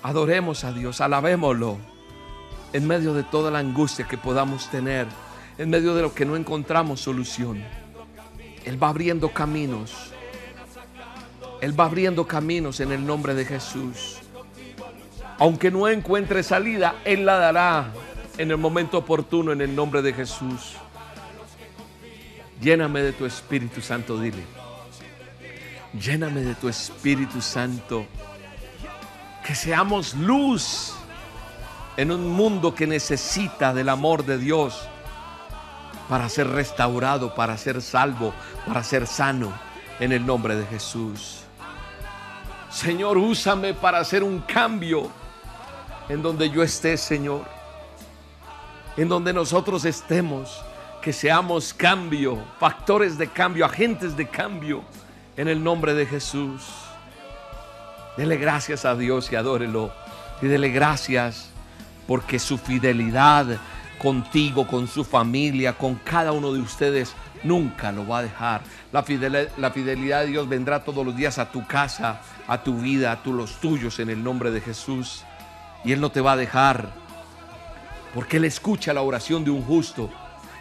[0.03, 1.01] Adoremos a Dios.
[1.01, 1.77] Alabémoslo.
[2.72, 5.07] En medio de toda la angustia que podamos tener.
[5.59, 7.62] En medio de lo que no encontramos solución.
[8.64, 10.12] Él va abriendo caminos.
[11.61, 14.18] Él va abriendo caminos en el nombre de Jesús.
[15.39, 17.93] Aunque no encuentre salida, Él la dará
[18.39, 20.77] en el momento oportuno en el nombre de Jesús.
[22.61, 24.44] Lléname de tu Espíritu Santo, dile.
[25.92, 28.07] Lléname de tu Espíritu Santo.
[29.44, 30.94] Que seamos luz
[31.96, 34.88] en un mundo que necesita del amor de Dios
[36.09, 38.32] para ser restaurado, para ser salvo,
[38.66, 39.52] para ser sano
[40.00, 41.42] en el nombre de Jesús.
[42.70, 45.11] Señor, úsame para hacer un cambio
[46.09, 47.44] en donde yo esté, Señor.
[48.96, 50.62] En donde nosotros estemos
[51.07, 54.82] que seamos cambio, factores de cambio, agentes de cambio
[55.36, 56.64] en el nombre de Jesús.
[58.16, 59.92] Dele gracias a Dios y adórelo.
[60.42, 61.50] Y dele gracias
[62.09, 63.46] porque su fidelidad
[64.00, 68.62] contigo, con su familia, con cada uno de ustedes, nunca lo va a dejar.
[68.90, 72.80] La fidelidad, la fidelidad de Dios vendrá todos los días a tu casa, a tu
[72.80, 75.22] vida, a los tuyos en el nombre de Jesús.
[75.84, 76.88] Y Él no te va a dejar,
[78.12, 80.11] porque Él escucha la oración de un justo.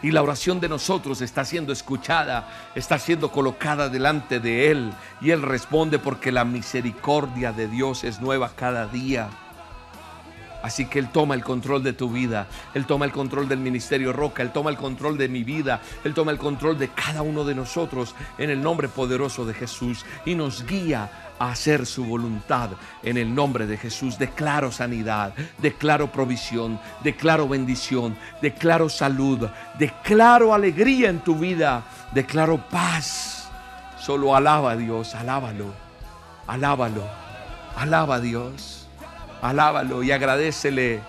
[0.05, 4.93] Y la oración de nosotros está siendo escuchada, está siendo colocada delante de Él.
[5.19, 9.29] Y Él responde porque la misericordia de Dios es nueva cada día.
[10.61, 12.45] Así que Él toma el control de tu vida,
[12.75, 16.13] Él toma el control del ministerio Roca, Él toma el control de mi vida, Él
[16.13, 20.35] toma el control de cada uno de nosotros en el nombre poderoso de Jesús y
[20.35, 22.71] nos guía a hacer su voluntad
[23.03, 24.17] en el nombre de Jesús.
[24.17, 31.83] Declaro sanidad, declaro provisión, declaro bendición, declaro salud, declaro alegría en tu vida,
[32.13, 33.49] declaro paz.
[33.99, 35.73] Solo alaba a Dios, alábalo,
[36.47, 37.03] alábalo,
[37.75, 38.85] alaba a Dios.
[39.41, 41.01] Alábalo y agradecele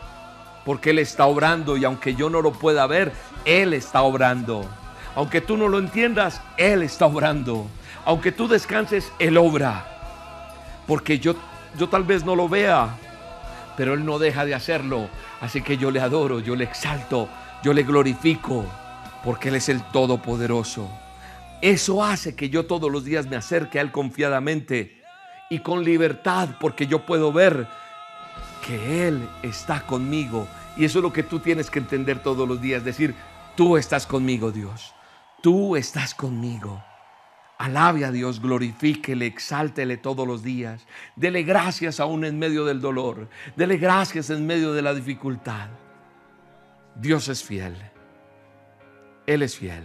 [0.66, 3.12] porque Él está obrando y aunque yo no lo pueda ver,
[3.46, 4.68] Él está obrando.
[5.14, 7.66] Aunque tú no lo entiendas, Él está obrando.
[8.04, 9.95] Aunque tú descanses, Él obra.
[10.86, 11.34] Porque yo,
[11.78, 12.96] yo tal vez no lo vea,
[13.76, 15.08] pero Él no deja de hacerlo.
[15.40, 17.28] Así que yo le adoro, yo le exalto,
[17.62, 18.64] yo le glorifico,
[19.24, 20.88] porque Él es el Todopoderoso.
[21.62, 25.02] Eso hace que yo todos los días me acerque a Él confiadamente
[25.50, 27.66] y con libertad, porque yo puedo ver
[28.66, 30.46] que Él está conmigo.
[30.76, 32.84] Y eso es lo que tú tienes que entender todos los días.
[32.84, 33.14] Decir,
[33.56, 34.92] tú estás conmigo, Dios.
[35.42, 36.82] Tú estás conmigo.
[37.58, 40.86] Alabe a Dios, glorifíquele, exáltele todos los días.
[41.16, 43.28] Dele gracias aún en medio del dolor.
[43.56, 45.68] Dele gracias en medio de la dificultad.
[46.94, 47.74] Dios es fiel.
[49.26, 49.84] Él es fiel.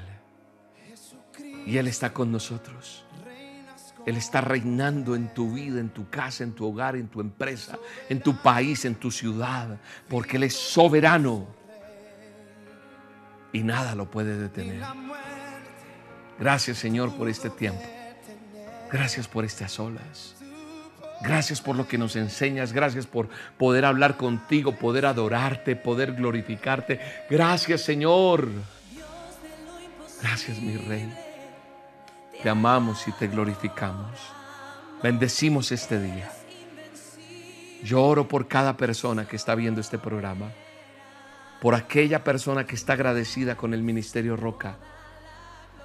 [1.65, 3.05] Y Él está con nosotros.
[4.05, 7.77] Él está reinando en tu vida, en tu casa, en tu hogar, en tu empresa,
[8.09, 11.47] en tu país, en tu ciudad, porque Él es soberano
[13.53, 14.81] y nada lo puede detener.
[16.39, 17.83] Gracias Señor por este tiempo.
[18.91, 20.35] Gracias por estas olas.
[21.21, 22.73] Gracias por lo que nos enseñas.
[22.73, 26.99] Gracias por poder hablar contigo, poder adorarte, poder glorificarte.
[27.29, 28.49] Gracias Señor.
[30.21, 31.11] Gracias mi Rey.
[32.41, 34.19] Te amamos y te glorificamos.
[35.03, 36.31] Bendecimos este día.
[37.83, 40.51] Yo oro por cada persona que está viendo este programa,
[41.59, 44.77] por aquella persona que está agradecida con el Ministerio Roca,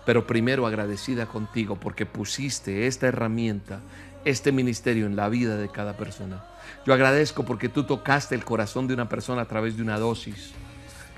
[0.06, 3.80] pero primero agradecida contigo porque pusiste esta herramienta,
[4.24, 6.44] este ministerio en la vida de cada persona.
[6.86, 10.52] Yo agradezco porque tú tocaste el corazón de una persona a través de una dosis.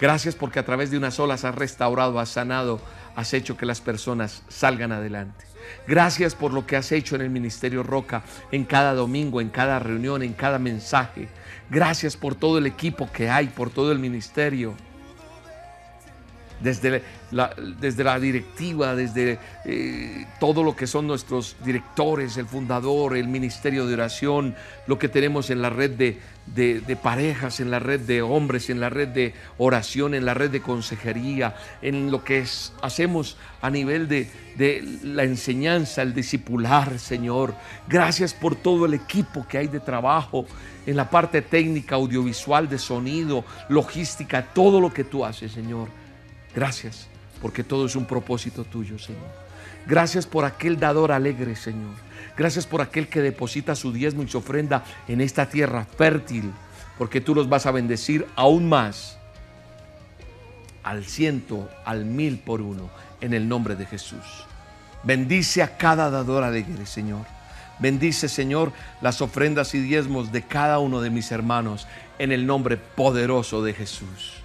[0.01, 2.80] Gracias porque a través de unas olas has restaurado, has sanado,
[3.14, 5.45] has hecho que las personas salgan adelante.
[5.86, 8.22] Gracias por lo que has hecho en el Ministerio Roca,
[8.53, 11.28] en cada domingo, en cada reunión, en cada mensaje.
[11.68, 14.74] Gracias por todo el equipo que hay, por todo el ministerio
[16.61, 23.16] desde la, desde la directiva, desde eh, todo lo que son nuestros directores, el fundador,
[23.16, 24.54] el ministerio de oración,
[24.86, 28.88] lo que tenemos en la red de, parejas, en la red de hombres, en la
[28.88, 32.44] red de oración, en la red de consejería, en lo que
[32.82, 37.54] hacemos a nivel de, de la enseñanza, el discipular, Señor.
[37.86, 40.46] Gracias por todo el equipo que hay de trabajo
[40.86, 45.88] en la parte técnica, audiovisual, de sonido, logística, todo lo que tú haces, Señor.
[46.59, 47.06] Gracias,
[47.40, 49.30] porque todo es un propósito tuyo, Señor.
[49.86, 51.94] Gracias por aquel dador alegre, Señor.
[52.36, 56.50] Gracias por aquel que deposita su diezmo y su ofrenda en esta tierra fértil,
[56.98, 59.18] porque tú los vas a bendecir aún más
[60.82, 62.90] al ciento, al mil por uno,
[63.20, 64.44] en el nombre de Jesús.
[65.04, 67.24] Bendice a cada dador alegre, Señor.
[67.78, 71.86] Bendice, Señor, las ofrendas y diezmos de cada uno de mis hermanos,
[72.18, 74.42] en el nombre poderoso de Jesús.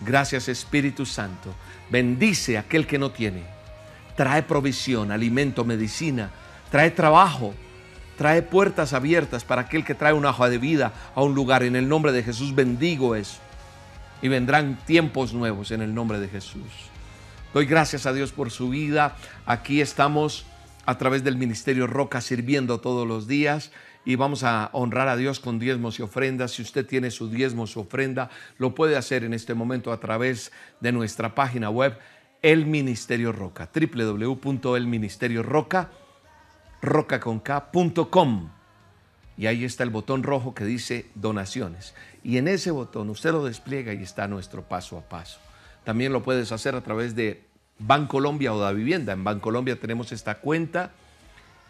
[0.00, 1.54] Gracias Espíritu Santo.
[1.90, 3.42] Bendice a aquel que no tiene.
[4.16, 6.30] Trae provisión, alimento, medicina.
[6.70, 7.54] Trae trabajo.
[8.16, 11.62] Trae puertas abiertas para aquel que trae una hoja de vida a un lugar.
[11.62, 13.38] En el nombre de Jesús bendigo eso.
[14.22, 16.90] Y vendrán tiempos nuevos en el nombre de Jesús.
[17.54, 19.16] Doy gracias a Dios por su vida.
[19.46, 20.44] Aquí estamos
[20.86, 23.70] a través del Ministerio Roca sirviendo todos los días
[24.04, 26.52] y vamos a honrar a Dios con diezmos y ofrendas.
[26.52, 30.52] Si usted tiene su diezmo, su ofrenda, lo puede hacer en este momento a través
[30.80, 31.98] de nuestra página web,
[32.42, 35.90] El Ministerio Roca, www.elministerioroca,
[39.36, 41.94] Y ahí está el botón rojo que dice donaciones.
[42.24, 45.40] Y en ese botón usted lo despliega y está nuestro paso a paso.
[45.84, 47.44] También lo puedes hacer a través de
[47.78, 49.12] Bancolombia o da Vivienda.
[49.12, 50.92] En Bancolombia tenemos esta cuenta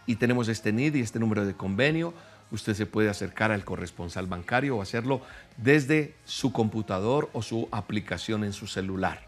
[0.07, 2.15] y tenemos este NID y este número de convenio.
[2.51, 5.23] usted se puede acercar al corresponsal bancario o hacerlo
[5.57, 9.21] desde su computador o su aplicación en su celular.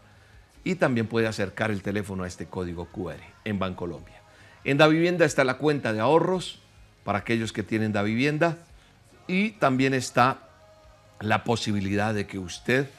[0.65, 4.21] Y también puede acercar el teléfono a este código QR en Bancolombia.
[4.65, 6.59] En Da Vivienda está la cuenta de ahorros
[7.03, 8.57] para aquellos que tienen Da Vivienda
[9.27, 10.39] y también está
[11.19, 12.89] la posibilidad de que usted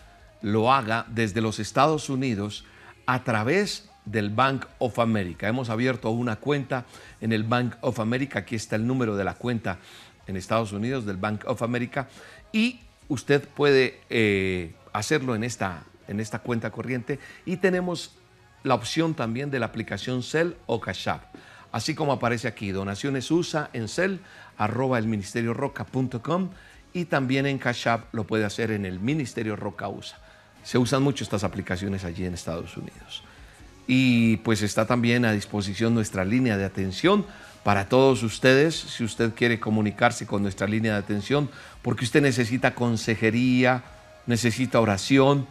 [0.42, 2.64] lo haga desde los Estados Unidos
[3.06, 5.48] a través del Bank of America.
[5.48, 6.84] Hemos abierto una cuenta
[7.20, 8.40] en el Bank of America.
[8.40, 9.78] Aquí está el número de la cuenta
[10.26, 12.08] en Estados Unidos del Bank of America
[12.52, 18.16] y usted puede eh, hacerlo en esta, en esta cuenta corriente y tenemos
[18.62, 21.34] la opción también de la aplicación Cell o Cash App.
[21.72, 24.18] Así como aparece aquí, donaciones USA en Cell,
[24.56, 26.50] arroba el ministerio roca.com
[26.92, 30.16] y también en Cash App lo puede hacer en el Ministerio Roca USA.
[30.62, 33.24] Se usan mucho estas aplicaciones allí en Estados Unidos.
[33.86, 37.26] Y pues está también a disposición nuestra línea de atención
[37.64, 41.48] para todos ustedes, si usted quiere comunicarse con nuestra línea de atención,
[41.80, 43.82] porque usted necesita consejería,
[44.26, 45.46] necesita oración,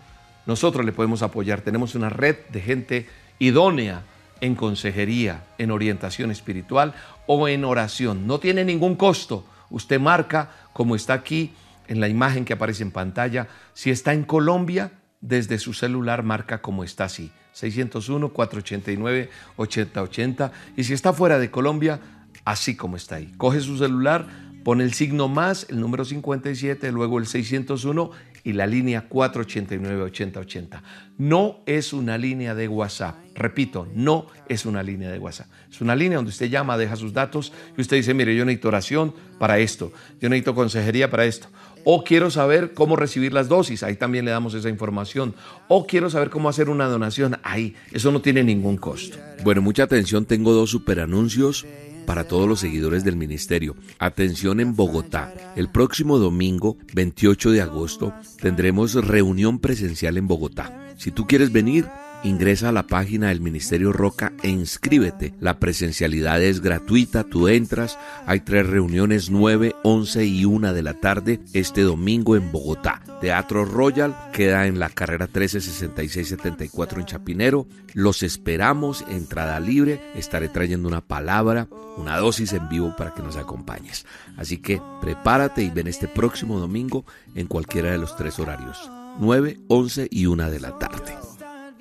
[0.46, 1.62] nosotros le podemos apoyar.
[1.62, 3.10] Tenemos una red de gente
[3.40, 4.04] idónea
[4.42, 6.94] en consejería, en orientación espiritual
[7.26, 8.28] o en oración.
[8.28, 9.46] No tiene ningún costo.
[9.72, 11.54] Usted marca, como está aquí
[11.88, 16.62] en la imagen que aparece en pantalla, si está en Colombia, desde su celular marca
[16.62, 17.32] como está así.
[17.56, 20.52] 601-489-8080.
[20.76, 22.02] Y si está fuera de Colombia,
[22.46, 23.32] así como está ahí.
[23.38, 24.28] Coge su celular,
[24.64, 28.12] pone el signo más, el número 57, luego el 601
[28.44, 30.82] y la línea 489-8080.
[31.18, 33.16] No es una línea de WhatsApp.
[33.36, 35.48] Repito, no es una línea de WhatsApp.
[35.72, 38.68] Es una línea donde usted llama, deja sus datos y usted dice, mire, yo necesito
[38.68, 41.48] oración para esto, yo necesito consejería para esto
[41.86, 45.36] o quiero saber cómo recibir las dosis, ahí también le damos esa información.
[45.68, 49.18] O quiero saber cómo hacer una donación, ahí, eso no tiene ningún costo.
[49.44, 51.66] Bueno, mucha atención, tengo dos super anuncios
[52.06, 53.76] para todos los seguidores del ministerio.
[54.00, 55.34] Atención en Bogotá.
[55.56, 60.94] El próximo domingo, 28 de agosto, tendremos reunión presencial en Bogotá.
[60.98, 61.88] Si tú quieres venir,
[62.26, 65.34] Ingresa a la página del Ministerio Roca e inscríbete.
[65.42, 68.00] La presencialidad es gratuita, tú entras.
[68.26, 73.02] Hay tres reuniones, 9, 11 y 1 de la tarde este domingo en Bogotá.
[73.20, 77.68] Teatro Royal queda en la carrera 136674 en Chapinero.
[77.94, 80.00] Los esperamos, entrada libre.
[80.16, 81.68] Estaré trayendo una palabra,
[81.98, 84.06] una dosis en vivo para que nos acompañes.
[84.38, 87.06] Así que prepárate y ven este próximo domingo
[87.36, 88.90] en cualquiera de los tres horarios.
[89.20, 91.33] 9, 11 y 1 de la tarde.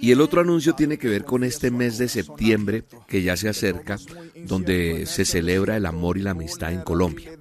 [0.02, 3.48] Y el otro anuncio tiene que ver con este mes de septiembre que ya se
[3.48, 3.98] acerca,
[4.46, 7.38] donde se celebra el amor y la amistad en Colombia.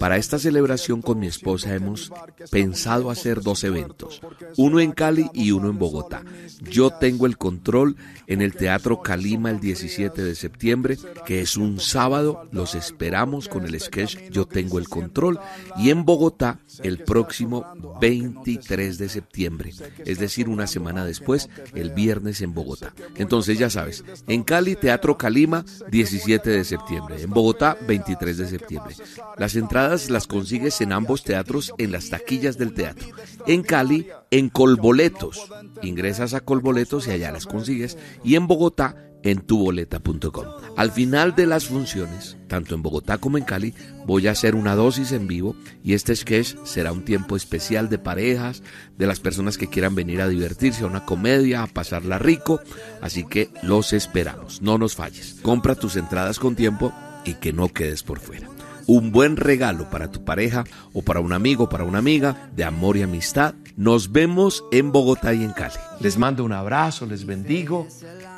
[0.00, 2.10] Para esta celebración con mi esposa hemos
[2.50, 4.20] pensado hacer dos eventos,
[4.56, 6.24] uno en Cali y uno en Bogotá.
[6.68, 7.94] Yo tengo el control
[8.30, 13.66] en el Teatro Calima el 17 de septiembre, que es un sábado, los esperamos con
[13.66, 15.40] el sketch Yo tengo el control,
[15.76, 17.66] y en Bogotá el próximo
[18.00, 19.72] 23 de septiembre,
[20.04, 22.94] es decir, una semana después, el viernes en Bogotá.
[23.16, 28.94] Entonces ya sabes, en Cali, Teatro Calima, 17 de septiembre, en Bogotá, 23 de septiembre.
[29.38, 33.08] Las entradas las consigues en ambos teatros en las taquillas del teatro.
[33.46, 35.50] En Cali, en Colboletos.
[35.82, 37.98] Ingresas a Colboletos y allá las consigues.
[38.24, 40.46] Y en Bogotá, en tuboleta.com.
[40.76, 43.74] Al final de las funciones, tanto en Bogotá como en Cali,
[44.06, 45.54] voy a hacer una dosis en vivo
[45.84, 48.62] y este sketch será un tiempo especial de parejas,
[48.96, 52.60] de las personas que quieran venir a divertirse, a una comedia, a pasarla rico,
[53.00, 55.36] así que los esperamos, no nos falles.
[55.42, 56.92] Compra tus entradas con tiempo
[57.24, 58.48] y que no quedes por fuera
[58.86, 62.96] un buen regalo para tu pareja o para un amigo, para una amiga, de amor
[62.96, 63.54] y amistad.
[63.76, 65.74] Nos vemos en Bogotá y en Cali.
[66.00, 67.86] Les mando un abrazo, les bendigo.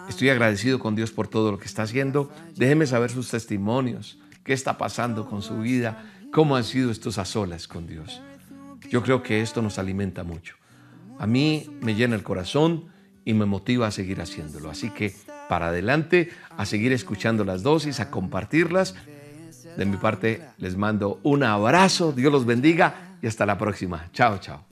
[0.09, 2.30] Estoy agradecido con Dios por todo lo que está haciendo.
[2.57, 7.24] Déjenme saber sus testimonios, qué está pasando con su vida, cómo han sido estos a
[7.24, 8.20] solas con Dios.
[8.91, 10.57] Yo creo que esto nos alimenta mucho.
[11.18, 12.87] A mí me llena el corazón
[13.24, 14.70] y me motiva a seguir haciéndolo.
[14.70, 15.14] Así que
[15.49, 18.95] para adelante, a seguir escuchando las dosis, a compartirlas
[19.76, 24.09] de mi parte, les mando un abrazo, Dios los bendiga y hasta la próxima.
[24.12, 24.72] Chao, chao.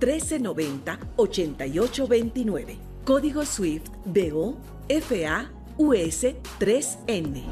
[0.00, 2.78] 1390 8829.
[3.04, 4.56] Código SWIFT BO
[4.88, 6.24] FA US
[6.58, 7.42] 3N.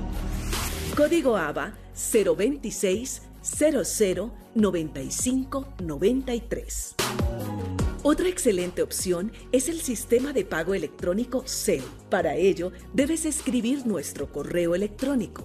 [0.96, 6.94] Código ABA 026 00 95 93.
[8.02, 11.82] Otra excelente opción es el sistema de pago electrónico CEL.
[12.08, 15.44] Para ello, debes escribir nuestro correo electrónico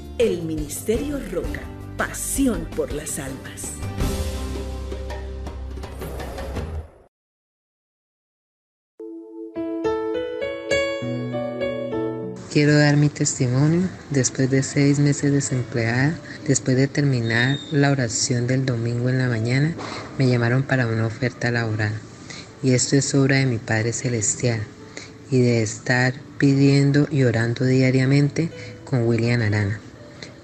[0.21, 1.61] El Ministerio Roca,
[1.97, 3.71] pasión por las almas.
[12.53, 16.15] Quiero dar mi testimonio después de seis meses desempleada,
[16.47, 19.73] después de terminar la oración del domingo en la mañana,
[20.19, 21.93] me llamaron para una oferta laboral
[22.61, 24.61] y esto es obra de mi Padre Celestial
[25.31, 28.51] y de estar pidiendo y orando diariamente
[28.85, 29.81] con William Arana.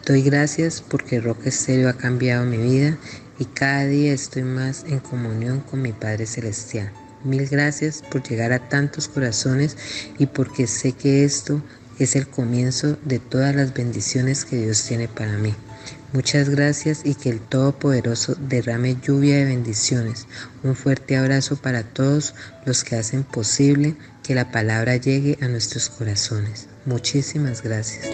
[0.08, 2.98] Doy gracias porque Roca Estéreo ha cambiado mi vida
[3.40, 6.94] y cada día estoy más en comunión con mi Padre Celestial.
[7.26, 9.76] Mil gracias por llegar a tantos corazones
[10.18, 11.62] y porque sé que esto
[12.00, 15.54] es el comienzo de todas las bendiciones que Dios tiene para mí.
[16.14, 20.26] Muchas gracias y que el Todopoderoso derrame lluvia de bendiciones.
[20.64, 22.34] Un fuerte abrazo para todos
[22.66, 26.68] los que hacen posible que la palabra llegue a nuestros corazones.
[26.86, 28.08] Muchísimas gracias.